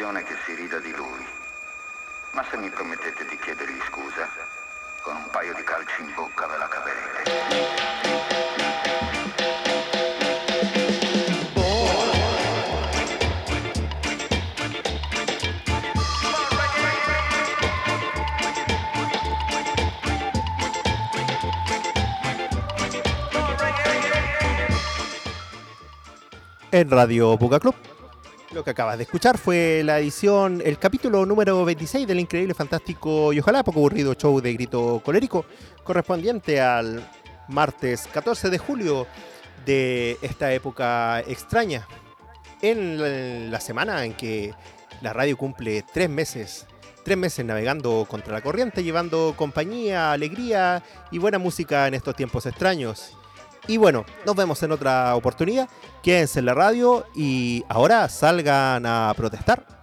L'impressione 0.00 0.22
che 0.22 0.34
si 0.46 0.54
rida 0.54 0.78
di 0.78 0.92
lui. 0.94 1.26
Ma 2.32 2.44
se 2.50 2.56
mi 2.56 2.70
promettete 2.70 3.26
di 3.26 3.38
chiedergli 3.38 3.80
scusa, 3.88 4.28
con 5.02 5.16
un 5.16 5.28
paio 5.30 5.52
di 5.54 5.62
calci 5.62 6.00
in 6.00 6.12
bocca 6.14 6.46
ve 6.46 6.56
la 6.56 6.68
caverete. 6.68 8.18
en 26.72 26.88
Radio 26.88 27.36
Buga 27.36 27.58
Club. 27.58 27.89
Lo 28.52 28.64
que 28.64 28.70
acabas 28.70 28.96
de 28.98 29.04
escuchar 29.04 29.38
fue 29.38 29.82
la 29.84 30.00
edición, 30.00 30.60
el 30.64 30.76
capítulo 30.76 31.24
número 31.24 31.64
26 31.64 32.04
del 32.04 32.18
increíble, 32.18 32.52
fantástico 32.52 33.32
y 33.32 33.38
ojalá 33.38 33.62
poco 33.62 33.78
aburrido 33.78 34.14
show 34.14 34.40
de 34.40 34.52
grito 34.54 35.00
colérico, 35.04 35.44
correspondiente 35.84 36.60
al 36.60 37.08
martes 37.46 38.08
14 38.12 38.50
de 38.50 38.58
julio 38.58 39.06
de 39.64 40.18
esta 40.20 40.52
época 40.52 41.20
extraña. 41.20 41.86
En 42.60 43.50
la, 43.52 43.60
semana 43.60 44.04
en 44.04 44.14
que 44.14 44.52
la 45.00 45.12
radio 45.12 45.36
cumple 45.36 45.84
tres 45.94 46.10
meses, 46.10 46.66
tres 47.04 47.16
meses 47.16 47.46
navegando 47.46 48.04
contra 48.08 48.32
la 48.32 48.40
corriente, 48.40 48.82
llevando 48.82 49.34
compañía, 49.36 50.10
alegría 50.10 50.82
y 51.12 51.18
buena 51.18 51.38
música 51.38 51.86
en 51.86 51.94
estos 51.94 52.16
tiempos 52.16 52.46
extraños. 52.46 53.16
Y 53.70 53.76
bueno, 53.76 54.04
nos 54.26 54.34
vemos 54.34 54.60
en 54.64 54.72
otra 54.72 55.14
oportunidad. 55.14 55.68
Quédense 56.02 56.40
en 56.40 56.46
la 56.46 56.54
radio 56.54 57.06
y 57.14 57.62
ahora 57.68 58.08
salgan 58.08 58.84
a 58.84 59.14
protestar. 59.16 59.79